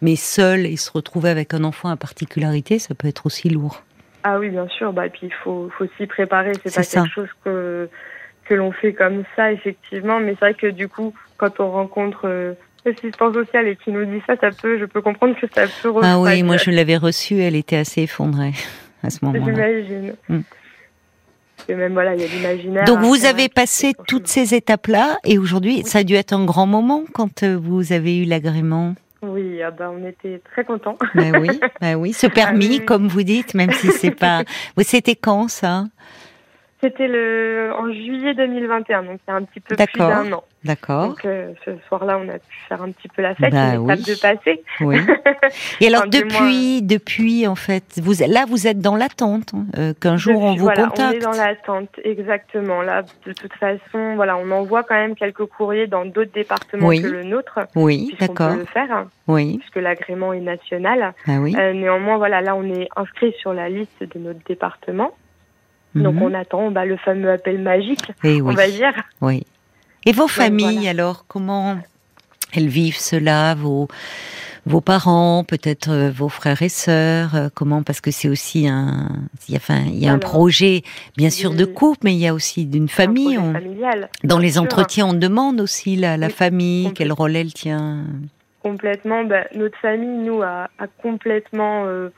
mais 0.01 0.17
seul 0.17 0.65
et 0.65 0.77
se 0.77 0.91
retrouver 0.91 1.29
avec 1.29 1.53
un 1.53 1.65
enfant 1.65 1.91
à 1.91 1.97
particularité, 1.97 2.79
ça 2.79 2.95
peut 2.95 3.07
être 3.07 3.27
aussi 3.27 3.51
lourd. 3.51 3.83
Ah 4.23 4.39
oui, 4.39 4.49
bien 4.49 4.67
sûr. 4.69 4.95
Bah, 4.95 5.09
puis 5.11 5.27
il 5.27 5.35
faut, 5.45 5.71
faut 5.77 5.87
s'y 5.99 6.07
préparer. 6.07 6.53
C'est 6.65 6.75
pas 6.75 6.83
quelque 6.83 7.15
chose 7.15 7.29
que 7.45 7.89
que 8.51 8.55
l'on 8.55 8.73
fait 8.73 8.93
comme 8.93 9.23
ça, 9.37 9.53
effectivement. 9.53 10.19
Mais 10.19 10.33
c'est 10.33 10.41
vrai 10.41 10.55
que 10.55 10.67
du 10.67 10.89
coup, 10.89 11.15
quand 11.37 11.61
on 11.61 11.71
rencontre 11.71 12.23
euh, 12.25 12.55
l'assistance 12.85 13.33
sociale 13.33 13.69
et 13.69 13.77
qui 13.77 13.93
nous 13.93 14.05
dit 14.05 14.21
ça, 14.27 14.35
ça 14.41 14.51
peut, 14.51 14.77
je 14.79 14.87
peux 14.87 15.01
comprendre 15.01 15.37
que 15.41 15.47
ça 15.55 15.67
peut. 15.83 15.93
Ah 16.03 16.19
oui, 16.19 16.43
moi 16.43 16.57
je 16.57 16.71
l'avais 16.71 16.97
reçue, 16.97 17.39
elle 17.39 17.55
était 17.55 17.77
assez 17.77 18.03
effondrée 18.03 18.53
à 19.05 19.11
ce 19.11 19.25
moment-là. 19.25 19.45
J'imagine. 19.45 20.15
Mm. 20.29 20.41
Même 21.69 21.93
voilà, 21.93 22.17
il 22.17 22.23
y 22.23 22.25
a 22.25 22.27
l'imaginaire. 22.27 22.85
Donc 22.85 23.01
vous 23.01 23.25
avez 23.25 23.49
passé 23.49 23.93
toutes 24.09 24.27
ces 24.27 24.55
étapes-là 24.55 25.19
et 25.25 25.39
aujourd'hui, 25.39 25.85
ça 25.85 26.01
a 26.01 26.03
dû 26.03 26.15
être 26.15 26.33
un 26.33 26.45
grand 26.45 26.67
moment 26.67 27.05
quand 27.13 27.45
euh, 27.45 27.57
vous 27.57 27.93
avez 27.93 28.19
eu 28.19 28.25
l'agrément. 28.25 28.95
Oui, 29.23 29.63
ah 29.63 29.71
bah, 29.71 29.93
on 29.95 30.05
était 30.09 30.41
très 30.51 30.65
contents. 30.65 30.97
Ben 31.15 31.37
oui, 31.39 31.61
ben 31.81 31.95
oui, 31.95 32.13
ce 32.13 32.27
permis, 32.27 32.79
ah 32.81 32.85
comme 32.85 33.07
vous 33.07 33.23
dites, 33.23 33.55
même 33.55 33.71
si 33.71 33.89
c'est 33.93 34.11
pas. 34.11 34.43
C'était 34.79 35.15
quand 35.15 35.47
ça? 35.47 35.85
C'était 36.81 37.09
le 37.09 37.73
en 37.77 37.93
juillet 37.93 38.35
2021, 38.35 39.03
donc 39.03 39.21
il 39.27 39.31
y 39.31 39.35
a 39.35 39.37
un 39.37 39.45
petit 39.45 39.61
peu 39.61 39.77
plus 39.77 39.99
d'un 39.99 40.33
an. 40.33 40.45
D'accord. 40.65 41.09
Donc 41.09 41.25
euh, 41.25 41.53
ce 41.65 41.71
soir-là, 41.89 42.19
on 42.19 42.29
a 42.29 42.39
pu 42.39 42.57
faire 42.69 42.83
un 42.83 42.91
petit 42.91 43.09
peu 43.09 43.23
la 43.23 43.35
fête, 43.35 43.53
bah, 43.53 43.79
oui. 43.79 43.97
de 43.97 44.21
passer. 44.21 44.63
Oui. 44.81 44.97
Et 45.81 45.89
alors 45.89 46.07
depuis, 46.07 46.83
depuis 46.83 47.47
en 47.47 47.55
fait, 47.55 47.85
vous 48.03 48.13
là 48.27 48.45
vous 48.47 48.67
êtes 48.67 48.79
dans 48.79 48.97
l'attente 48.97 49.55
hein, 49.55 49.65
euh, 49.79 49.95
qu'un 49.99 50.19
jour 50.19 50.43
on 50.43 50.55
vous 50.55 50.65
voilà, 50.65 50.85
contacte. 50.85 51.13
On 51.13 51.17
est 51.17 51.19
dans 51.19 51.31
l'attente, 51.33 51.89
exactement. 52.05 52.83
Là, 52.83 53.05
de 53.27 53.33
toute 53.33 53.55
façon, 53.55 54.17
voilà, 54.17 54.37
on 54.37 54.51
envoie 54.51 54.83
quand 54.83 54.97
même 54.97 55.15
quelques 55.15 55.47
courriers 55.47 55.87
dans 55.87 56.05
d'autres 56.05 56.33
départements 56.33 56.91
que 56.91 57.07
le 57.07 57.25
nôtre. 57.25 57.61
Oui, 57.75 58.15
d'accord. 58.21 58.53
peut 58.53 58.61
le 58.61 58.65
faire. 58.67 59.07
Oui. 59.29 59.59
Puisque 59.59 59.77
l'agrément 59.77 60.33
est 60.33 60.41
national. 60.41 61.15
Ah 61.27 61.39
oui. 61.41 61.55
Euh, 61.59 61.73
néanmoins, 61.73 62.19
voilà, 62.19 62.43
là 62.43 62.55
on 62.55 62.65
est 62.65 62.89
inscrit 62.97 63.33
sur 63.39 63.55
la 63.55 63.69
liste 63.69 64.03
de 64.03 64.19
notre 64.19 64.41
département. 64.47 65.13
Donc 65.95 66.15
mhm. 66.15 66.23
on 66.23 66.35
attend 66.35 66.71
bah, 66.71 66.85
le 66.85 66.97
fameux 66.97 67.31
appel 67.31 67.61
magique, 67.61 68.13
Et 68.25 68.41
on 68.43 68.53
va 68.53 68.69
dire. 68.69 68.93
Oui. 69.21 69.45
Et 70.07 70.13
vos 70.13 70.29
familles 70.29 70.89
alors, 70.89 71.25
comment 71.27 71.77
elles 72.55 72.69
vivent 72.69 72.99
cela 72.99 73.55
vos 73.55 73.89
vos 74.67 74.81
parents, 74.81 75.43
peut-être 75.43 75.91
euh, 75.91 76.11
vos 76.11 76.29
frères 76.29 76.63
et 76.63 76.69
sœurs, 76.69 77.35
euh, 77.35 77.49
comment 77.55 77.83
Parce 77.83 78.01
que 78.01 78.11
c'est 78.11 78.29
aussi 78.29 78.69
un, 78.69 79.09
il 79.49 79.55
y 79.55 79.57
a, 79.57 79.59
enfin, 79.59 79.81
il 79.87 79.99
y 79.99 80.07
a 80.07 80.13
un 80.13 80.19
projet, 80.19 80.83
bien 81.17 81.31
sûr, 81.31 81.55
de 81.55 81.65
couple, 81.65 82.01
mais 82.05 82.13
il 82.13 82.19
y 82.19 82.29
a 82.29 82.35
aussi 82.35 82.67
d'une 82.67 82.89
famille. 82.89 83.39
On, 83.39 83.55
dans 84.23 84.39
les 84.39 84.59
entretiens, 84.59 85.07
on 85.07 85.15
demande 85.15 85.61
aussi 85.61 85.97
la, 85.97 86.17
la 86.17 86.29
famille, 86.29 86.93
quel 86.95 87.11
rôle 87.13 87.37
elle 87.37 87.53
tient. 87.53 88.05
Complètement. 88.63 89.25
Bah, 89.25 89.45
notre 89.55 89.79
famille, 89.79 90.19
nous, 90.19 90.43
a, 90.43 90.69
a 90.79 90.87
complètement 91.03 91.85
euh, 91.87 92.11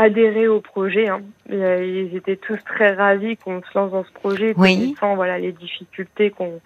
adhéré 0.00 0.48
au 0.48 0.60
projet. 0.60 1.08
Hein. 1.08 1.20
Euh, 1.52 1.84
ils 1.84 2.16
étaient 2.16 2.36
tous 2.36 2.58
très 2.64 2.94
ravis 2.94 3.36
qu'on 3.36 3.60
se 3.60 3.78
lance 3.78 3.92
dans 3.92 4.04
ce 4.04 4.12
projet, 4.12 4.54
oui. 4.56 4.78
connaissant 4.78 5.14
voilà 5.14 5.38
les 5.38 5.52
difficultés 5.52 6.30
qu'on 6.30 6.60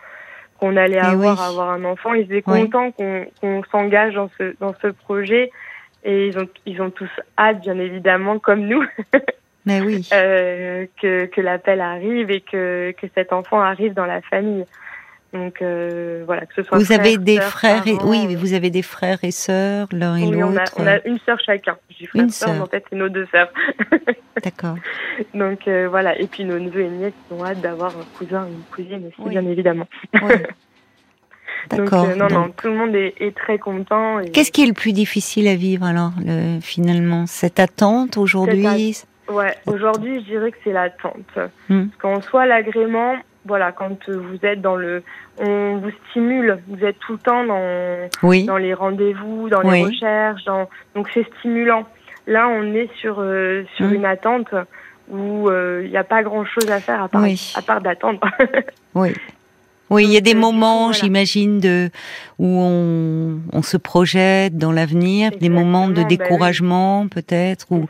qu'on 0.61 0.77
allait 0.77 0.99
avoir 0.99 1.41
à 1.41 1.49
avoir 1.49 1.71
un 1.71 1.85
enfant. 1.85 2.15
Ils 2.15 2.23
étaient 2.23 2.43
contents 2.43 2.93
qu'on 2.93 3.63
s'engage 3.73 4.15
dans 4.15 4.31
ce 4.39 4.55
dans 4.61 4.75
ce 4.81 4.87
projet 4.87 5.51
et 6.05 6.29
ils 6.29 6.39
ont 6.39 6.49
ils 6.65 6.81
ont 6.81 6.91
tous 6.91 7.11
hâte, 7.37 7.61
bien 7.61 7.79
évidemment, 7.79 8.39
comme 8.39 8.61
nous. 8.61 8.85
Mais 9.67 9.81
oui. 9.81 10.07
euh, 10.13 10.87
que, 11.01 11.25
que 11.25 11.41
l'appel 11.41 11.81
arrive 11.81 12.31
et 12.31 12.43
que, 12.43 12.93
que 13.01 13.07
cet 13.15 13.33
enfant 13.33 13.61
arrive 13.63 13.95
dans 13.95 14.05
la 14.05 14.21
famille. 14.21 14.67
Donc 15.35 15.61
euh, 15.63 16.23
voilà, 16.27 16.47
que 16.47 16.55
ce 16.55 16.63
soit. 16.63 16.79
Vous 16.79 16.93
avez 16.93 17.19
des 17.19 17.41
frères 17.41 17.87
et 17.89 17.97
oui, 18.05 18.25
euh, 18.31 18.37
vous 18.37 18.53
avez 18.53 18.71
des 18.71 18.83
frères 18.83 19.19
et 19.25 19.33
sœurs 19.33 19.89
l'un 19.91 20.15
et 20.15 20.31
l'autre. 20.31 20.73
On, 20.79 20.87
a, 20.87 21.05
une 21.05 21.19
sœur 21.27 21.39
chacun. 21.45 21.77
J'ai 21.91 22.09
une 22.15 22.31
sœur, 22.31 22.55
mais 22.55 22.61
en 22.61 22.67
fait 22.67 22.85
c'est 22.89 22.95
nos 22.95 23.09
deux 23.09 23.27
sœurs. 23.33 23.53
D'accord. 24.45 24.77
Donc 25.35 25.67
euh, 25.67 25.89
voilà, 25.91 26.17
et 26.17 26.29
puis 26.29 26.45
nos 26.45 26.61
neveux 26.61 26.83
et 26.83 26.89
nièces 26.89 27.13
ont 27.33 27.45
hâte 27.45 27.61
d'avoir 27.61 27.91
un 27.99 28.05
cousin 28.17 28.47
et 28.47 28.53
une 28.53 28.63
cousine 28.71 29.09
aussi, 29.09 29.29
bien 29.29 29.45
évidemment. 29.45 29.89
D'accord. 31.71 32.07
non, 32.17 32.29
non, 32.29 32.51
tout 32.51 32.69
le 32.69 32.75
monde 32.75 32.95
est, 32.95 33.35
très 33.35 33.59
content. 33.59 34.21
Qu'est-ce 34.33 34.53
qui 34.53 34.63
est 34.63 34.67
le 34.67 34.75
plus 34.75 34.93
difficile 34.93 35.49
à 35.49 35.57
vivre 35.57 35.85
alors, 35.85 36.13
finalement? 36.61 37.27
Cette 37.27 37.59
attente 37.59 38.19
aujourd'hui? 38.19 39.03
Ouais, 39.29 39.57
aujourd'hui 39.67 40.21
je 40.21 40.27
dirais 40.27 40.53
que 40.53 40.59
c'est 40.63 40.73
l'attente. 40.73 41.39
Hmm. 41.69 41.87
Parce 41.87 41.97
qu'en 42.01 42.21
soi, 42.21 42.47
l'agrément, 42.47 43.17
voilà, 43.47 43.73
quand 43.73 44.09
vous 44.09 44.39
êtes 44.43 44.61
dans 44.61 44.77
le, 44.77 45.03
on 45.39 45.77
vous 45.77 45.91
stimule, 46.11 46.59
vous 46.69 46.85
êtes 46.85 46.99
tout 46.99 47.13
le 47.13 47.19
temps 47.19 47.45
dans, 47.45 48.09
dans 48.47 48.57
les 48.57 48.75
rendez-vous, 48.75 49.49
dans 49.49 49.61
les 49.61 49.85
recherches, 49.85 50.45
dans, 50.45 50.69
donc 50.95 51.09
c'est 51.13 51.27
stimulant. 51.39 51.87
Là, 52.27 52.49
on 52.49 52.75
est 52.75 52.89
sur 53.01 53.17
euh, 53.19 53.65
sur 53.77 53.87
mmh. 53.87 53.95
une 53.95 54.05
attente 54.07 54.55
où 55.11 55.51
il 55.51 55.53
euh, 55.53 55.89
n'y 55.89 55.97
a 55.97 56.05
pas 56.05 56.23
grand 56.23 56.47
chose 56.47 56.71
à 56.71 56.81
faire 56.81 57.03
à 57.03 57.09
part 57.09 57.25
à 57.25 57.63
part 57.63 57.81
d'attendre. 57.83 58.21
oui. 58.95 59.13
Oui, 59.91 60.05
il 60.05 60.11
y 60.11 60.17
a 60.17 60.23
des 60.23 60.35
moments, 60.35 60.93
j'imagine, 60.93 61.61
de 61.61 61.91
où 62.39 62.47
on, 62.47 63.39
on, 63.53 63.63
se 63.63 63.77
projette 63.77 64.57
dans 64.57 64.73
l'avenir, 64.73 65.31
des 65.39 65.51
moments 65.51 65.89
de 65.89 66.03
bah 66.03 66.05
découragement 66.05 67.07
peut-être, 67.07 67.67
ou 67.71 67.87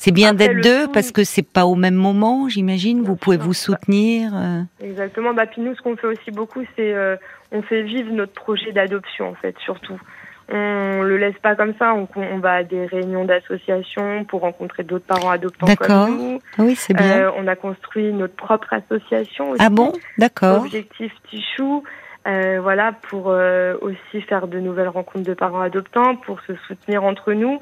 c'est 0.00 0.12
bien 0.12 0.32
d'être 0.32 0.62
deux 0.62 0.88
parce 0.88 1.12
que 1.12 1.24
c'est 1.24 1.46
pas 1.46 1.66
au 1.66 1.74
même 1.74 1.94
moment, 1.94 2.48
j'imagine. 2.48 3.02
Vous 3.02 3.16
pouvez 3.16 3.36
vous 3.36 3.52
soutenir. 3.52 4.32
Euh. 4.34 4.62
Exactement. 4.82 5.34
Bah 5.34 5.44
puis 5.44 5.60
nous, 5.60 5.74
ce 5.74 5.82
qu'on 5.82 5.94
fait 5.94 6.06
aussi 6.06 6.30
beaucoup, 6.30 6.62
c'est 6.74 6.94
euh, 6.94 7.16
on 7.52 7.60
fait 7.60 7.82
vivre 7.82 8.10
notre 8.10 8.32
projet 8.32 8.72
d'adoption 8.72 9.28
en 9.28 9.34
fait, 9.34 9.54
surtout. 9.62 10.00
On 10.48 11.02
le 11.02 11.18
laisse 11.18 11.38
pas 11.42 11.54
comme 11.54 11.74
ça. 11.78 11.94
On, 11.94 12.08
on 12.16 12.38
va 12.38 12.54
à 12.54 12.62
des 12.64 12.86
réunions 12.86 13.26
d'associations 13.26 14.24
pour 14.24 14.40
rencontrer 14.40 14.84
d'autres 14.84 15.04
parents 15.04 15.30
adoptants 15.30 15.76
comme 15.76 16.16
nous. 16.16 16.38
Ah 16.56 16.62
oui, 16.62 16.74
c'est 16.76 16.94
bien. 16.94 17.26
Euh, 17.26 17.30
on 17.36 17.46
a 17.46 17.54
construit 17.54 18.10
notre 18.10 18.34
propre 18.34 18.72
association 18.72 19.50
aussi. 19.50 19.62
Ah 19.62 19.68
bon? 19.68 19.92
D'accord. 20.16 20.62
Objectif 20.62 21.12
Tichou. 21.28 21.84
Euh, 22.26 22.58
voilà, 22.62 22.92
pour 22.92 23.26
euh, 23.28 23.74
aussi 23.82 24.22
faire 24.22 24.48
de 24.48 24.58
nouvelles 24.60 24.88
rencontres 24.88 25.26
de 25.26 25.34
parents 25.34 25.60
adoptants, 25.60 26.16
pour 26.16 26.40
se 26.40 26.54
soutenir 26.66 27.04
entre 27.04 27.34
nous 27.34 27.60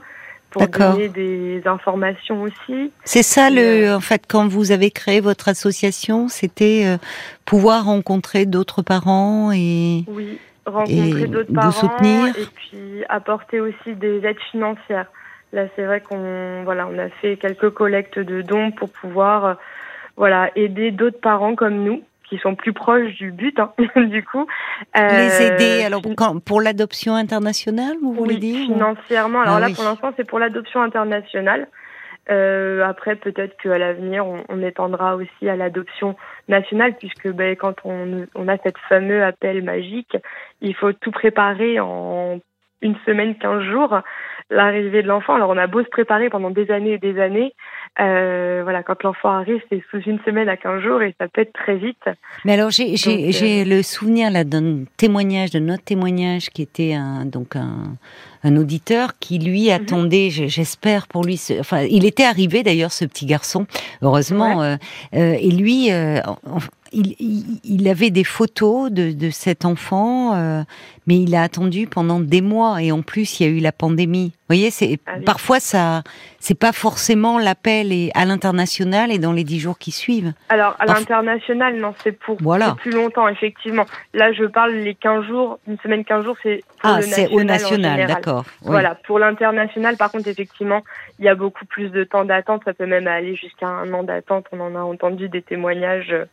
pour 0.51 0.67
donner 0.67 1.09
des 1.09 1.63
informations 1.67 2.43
aussi. 2.43 2.93
C'est 3.05 3.23
ça 3.23 3.51
le, 3.51 3.89
euh, 3.89 3.97
en 3.97 4.01
fait, 4.01 4.25
quand 4.27 4.49
vous 4.49 4.73
avez 4.73 4.91
créé 4.91 5.21
votre 5.21 5.49
association, 5.49 6.29
c'était 6.29 6.85
euh, 6.87 6.97
pouvoir 7.45 7.85
rencontrer 7.85 8.47
d'autres 8.47 8.83
parents 8.83 9.53
et 9.53 10.05
oui, 10.09 10.39
rencontrer 10.65 11.27
d'autres 11.27 11.53
parents 11.53 11.71
soutenir. 11.71 12.27
et 12.39 12.47
puis 12.55 13.05
apporter 13.09 13.61
aussi 13.61 13.95
des 13.95 14.25
aides 14.25 14.41
financières. 14.51 15.07
Là, 15.53 15.65
c'est 15.77 15.85
vrai 15.85 16.01
qu'on 16.01 16.63
voilà, 16.65 16.87
on 16.87 16.99
a 16.99 17.09
fait 17.09 17.37
quelques 17.37 17.71
collectes 17.71 18.19
de 18.19 18.43
dons 18.43 18.71
pour 18.71 18.91
pouvoir 18.91 19.45
euh, 19.45 19.55
voilà 20.17 20.51
aider 20.57 20.91
d'autres 20.91 21.21
parents 21.21 21.55
comme 21.55 21.85
nous 21.85 22.03
qui 22.29 22.39
sont 22.39 22.55
plus 22.55 22.73
proches 22.73 23.15
du 23.15 23.33
but, 23.33 23.59
hein, 23.59 23.73
du 23.97 24.25
coup. 24.25 24.47
Euh, 24.97 25.09
les 25.09 25.43
aider, 25.43 25.85
alors 25.85 26.03
pour 26.45 26.61
l'adoption 26.61 27.15
internationale, 27.15 27.97
vous 28.03 28.13
voulez 28.13 28.37
dire 28.37 28.67
Financièrement, 28.67 29.43
alors 29.43 29.57
ah 29.57 29.61
là 29.61 29.69
pour 29.75 29.85
l'instant 29.85 30.13
c'est 30.17 30.25
pour 30.25 30.39
l'adoption 30.39 30.83
internationale. 30.83 31.69
Euh, 32.31 32.85
après, 32.85 33.17
peut-être 33.17 33.57
qu'à 33.57 33.79
l'avenir, 33.79 34.27
on, 34.27 34.45
on, 34.51 34.63
étendra 34.63 35.17
aussi 35.17 35.49
à 35.49 35.57
l'adoption 35.57 36.15
nationale, 36.49 36.95
puisque 36.99 37.29
ben, 37.29 37.57
quand 37.57 37.77
on, 37.85 38.27
on 38.35 38.49
a 38.49 38.59
cette 38.59 38.77
fameux 38.89 39.25
appel 39.25 39.63
magique, 39.63 40.15
il 40.61 40.75
faut 40.75 40.93
tout 40.93 41.11
préparer 41.11 41.81
en 41.81 42.39
une 42.83 42.97
semaine, 43.07 43.37
quinze 43.37 43.63
jours, 43.65 44.01
l'arrivée 44.51 45.03
de 45.03 45.09
l'enfant. 45.09 45.35
Alors 45.35 45.51
on 45.51 45.57
a 45.57 45.67
beau 45.67 45.83
se 45.83 45.89
préparer 45.89 46.29
pendant 46.31 46.51
des 46.51 46.71
années 46.71 46.93
et 46.93 46.99
des 46.99 47.21
années, 47.21 47.55
euh, 48.01 48.61
voilà, 48.63 48.83
quand 48.83 49.03
l'enfant 49.03 49.31
arrive, 49.31 49.61
c'est 49.69 49.83
sous 49.91 50.01
une 50.01 50.21
semaine 50.21 50.49
à 50.49 50.57
15 50.57 50.83
jours 50.83 51.03
et 51.03 51.15
ça 51.19 51.27
peut 51.27 51.41
être 51.41 51.53
très 51.53 51.77
vite. 51.77 52.03
Mais 52.45 52.53
alors, 52.53 52.71
j'ai 52.71 52.95
euh, 52.95 53.65
le 53.65 53.83
souvenir 53.83 54.31
là 54.31 54.45
d'un 54.45 54.85
témoignage, 54.97 55.51
de 55.51 55.59
notre 55.59 55.83
témoignage, 55.83 56.51
qui 56.51 56.63
était 56.63 56.95
un, 56.95 57.25
donc 57.25 57.57
un, 57.57 57.97
un 58.45 58.57
auditeur 58.57 59.19
qui 59.19 59.39
lui 59.39 59.67
mhm. 59.67 59.73
attendait, 59.73 60.31
j'espère 60.31 61.07
pour 61.09 61.25
lui, 61.25 61.41
enfin, 61.59 61.83
il 61.83 62.05
était 62.05 62.25
arrivé 62.25 62.63
d'ailleurs 62.63 62.93
ce 62.93 63.05
petit 63.05 63.27
garçon, 63.27 63.67
heureusement, 64.03 64.63
euh, 64.63 64.77
euh, 65.15 65.37
et 65.41 65.51
lui, 65.51 65.91
euh, 66.95 67.01
il, 67.21 67.61
il, 67.65 67.89
avait 67.89 68.11
des 68.11 68.25
photos 68.25 68.91
de, 68.91 69.13
de 69.13 69.31
cet 69.31 69.65
enfant, 69.65 70.35
euh, 70.35 70.63
mais 71.07 71.17
il 71.17 71.35
a 71.35 71.43
attendu 71.43 71.87
pendant 71.87 72.21
des 72.21 72.41
mois 72.41 72.83
et 72.83 72.93
en 72.93 73.03
plus 73.03 73.41
il 73.41 73.47
y 73.47 73.49
a 73.49 73.53
eu 73.53 73.61
la 73.61 73.73
pandémie. 73.73 74.33
Vous 74.33 74.55
voyez, 74.55 74.71
c'est 74.71 74.99
ah 75.07 75.17
parfois 75.25 75.61
ça, 75.61 76.03
c'est 76.39 76.59
pas 76.59 76.73
forcément 76.73 77.39
l'appel 77.39 77.93
à 78.15 78.25
l'international 78.25 79.13
et 79.13 79.19
dans 79.19 79.33
les 79.33 79.45
dix 79.45 79.61
jours 79.61 79.79
qui 79.79 79.91
suivent. 79.91 80.33
Alors 80.49 80.75
à 80.79 80.87
l'international, 80.87 81.77
non, 81.77 81.95
c'est 82.03 82.13
pour 82.13 82.39
voilà. 82.41 82.75
plus 82.79 82.93
longtemps 82.93 83.29
effectivement. 83.29 83.85
Là, 84.15 84.33
je 84.33 84.45
parle 84.45 84.73
les 84.73 84.95
15 84.95 85.27
jours, 85.27 85.59
une 85.67 85.79
semaine 85.81 86.05
15 86.05 86.25
jours, 86.25 86.37
c'est 86.43 86.63
ah, 86.83 87.03
c'est 87.03 87.29
au 87.29 87.43
national, 87.43 88.07
d'accord. 88.07 88.45
Voilà, 88.63 88.95
pour 88.95 89.19
l'international, 89.19 89.97
par 89.97 90.11
contre, 90.11 90.29
effectivement, 90.29 90.83
il 91.19 91.25
y 91.25 91.29
a 91.29 91.35
beaucoup 91.35 91.67
plus 91.67 91.91
de 91.91 92.05
temps 92.05 92.25
d'attente. 92.25 92.63
Ça 92.65 92.73
peut 92.73 92.87
même 92.87 93.07
aller 93.07 93.35
jusqu'à 93.35 93.67
un 93.67 93.93
an 93.93 94.05
d'attente. 94.05 94.47
On 94.53 94.61
en 94.61 94.75
a 94.77 94.81
entendu 94.81 95.29
des 95.29 95.43
témoignages 95.43 96.15
Mm. 96.19 96.25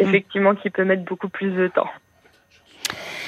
Effectivement, 0.00 0.54
qui 0.54 0.70
peut 0.70 0.84
mettre 0.84 1.04
beaucoup 1.04 1.28
plus 1.28 1.50
de 1.50 1.68
temps. 1.68 1.88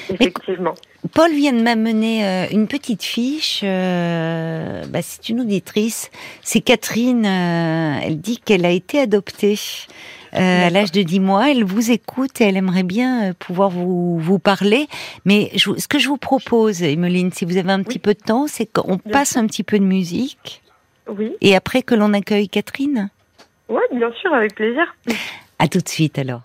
Effectivement. 0.09 0.75
Paul 1.13 1.31
vient 1.31 1.53
de 1.53 1.61
m'amener 1.61 2.25
euh, 2.25 2.45
une 2.51 2.67
petite 2.67 3.03
fiche. 3.03 3.61
Euh, 3.63 4.83
bah, 4.87 5.01
c'est 5.01 5.29
une 5.29 5.41
auditrice. 5.41 6.11
C'est 6.41 6.61
Catherine. 6.61 7.25
Euh, 7.25 7.99
elle 8.03 8.19
dit 8.19 8.37
qu'elle 8.37 8.65
a 8.65 8.71
été 8.71 8.99
adoptée 8.99 9.57
à 10.31 10.69
l'âge 10.69 10.91
de 10.91 11.03
10 11.03 11.19
mois. 11.19 11.51
Elle 11.51 11.63
vous 11.63 11.91
écoute 11.91 12.41
et 12.41 12.45
elle 12.45 12.57
aimerait 12.57 12.83
bien 12.83 13.33
pouvoir 13.37 13.69
vous, 13.69 14.17
vous 14.17 14.39
parler. 14.39 14.87
Mais 15.25 15.51
ce 15.57 15.87
que 15.87 15.99
je 15.99 16.07
vous 16.07 16.17
propose, 16.17 16.81
Emeline, 16.81 17.31
si 17.31 17.45
vous 17.45 17.57
avez 17.57 17.71
un 17.71 17.83
petit 17.83 17.99
peu 17.99 18.13
de 18.13 18.19
temps, 18.19 18.47
c'est 18.47 18.65
qu'on 18.65 18.97
passe 18.97 19.37
un 19.37 19.45
petit 19.45 19.63
peu 19.63 19.77
de 19.77 19.85
musique. 19.85 20.61
Oui. 21.07 21.35
Et 21.41 21.55
après 21.55 21.83
que 21.83 21.95
l'on 21.95 22.13
accueille 22.13 22.49
Catherine. 22.49 23.09
Oui, 23.69 23.81
bien 23.93 24.11
sûr, 24.13 24.33
avec 24.33 24.55
plaisir. 24.55 24.95
À 25.59 25.67
tout 25.67 25.79
de 25.79 25.87
suite 25.87 26.17
alors. 26.17 26.41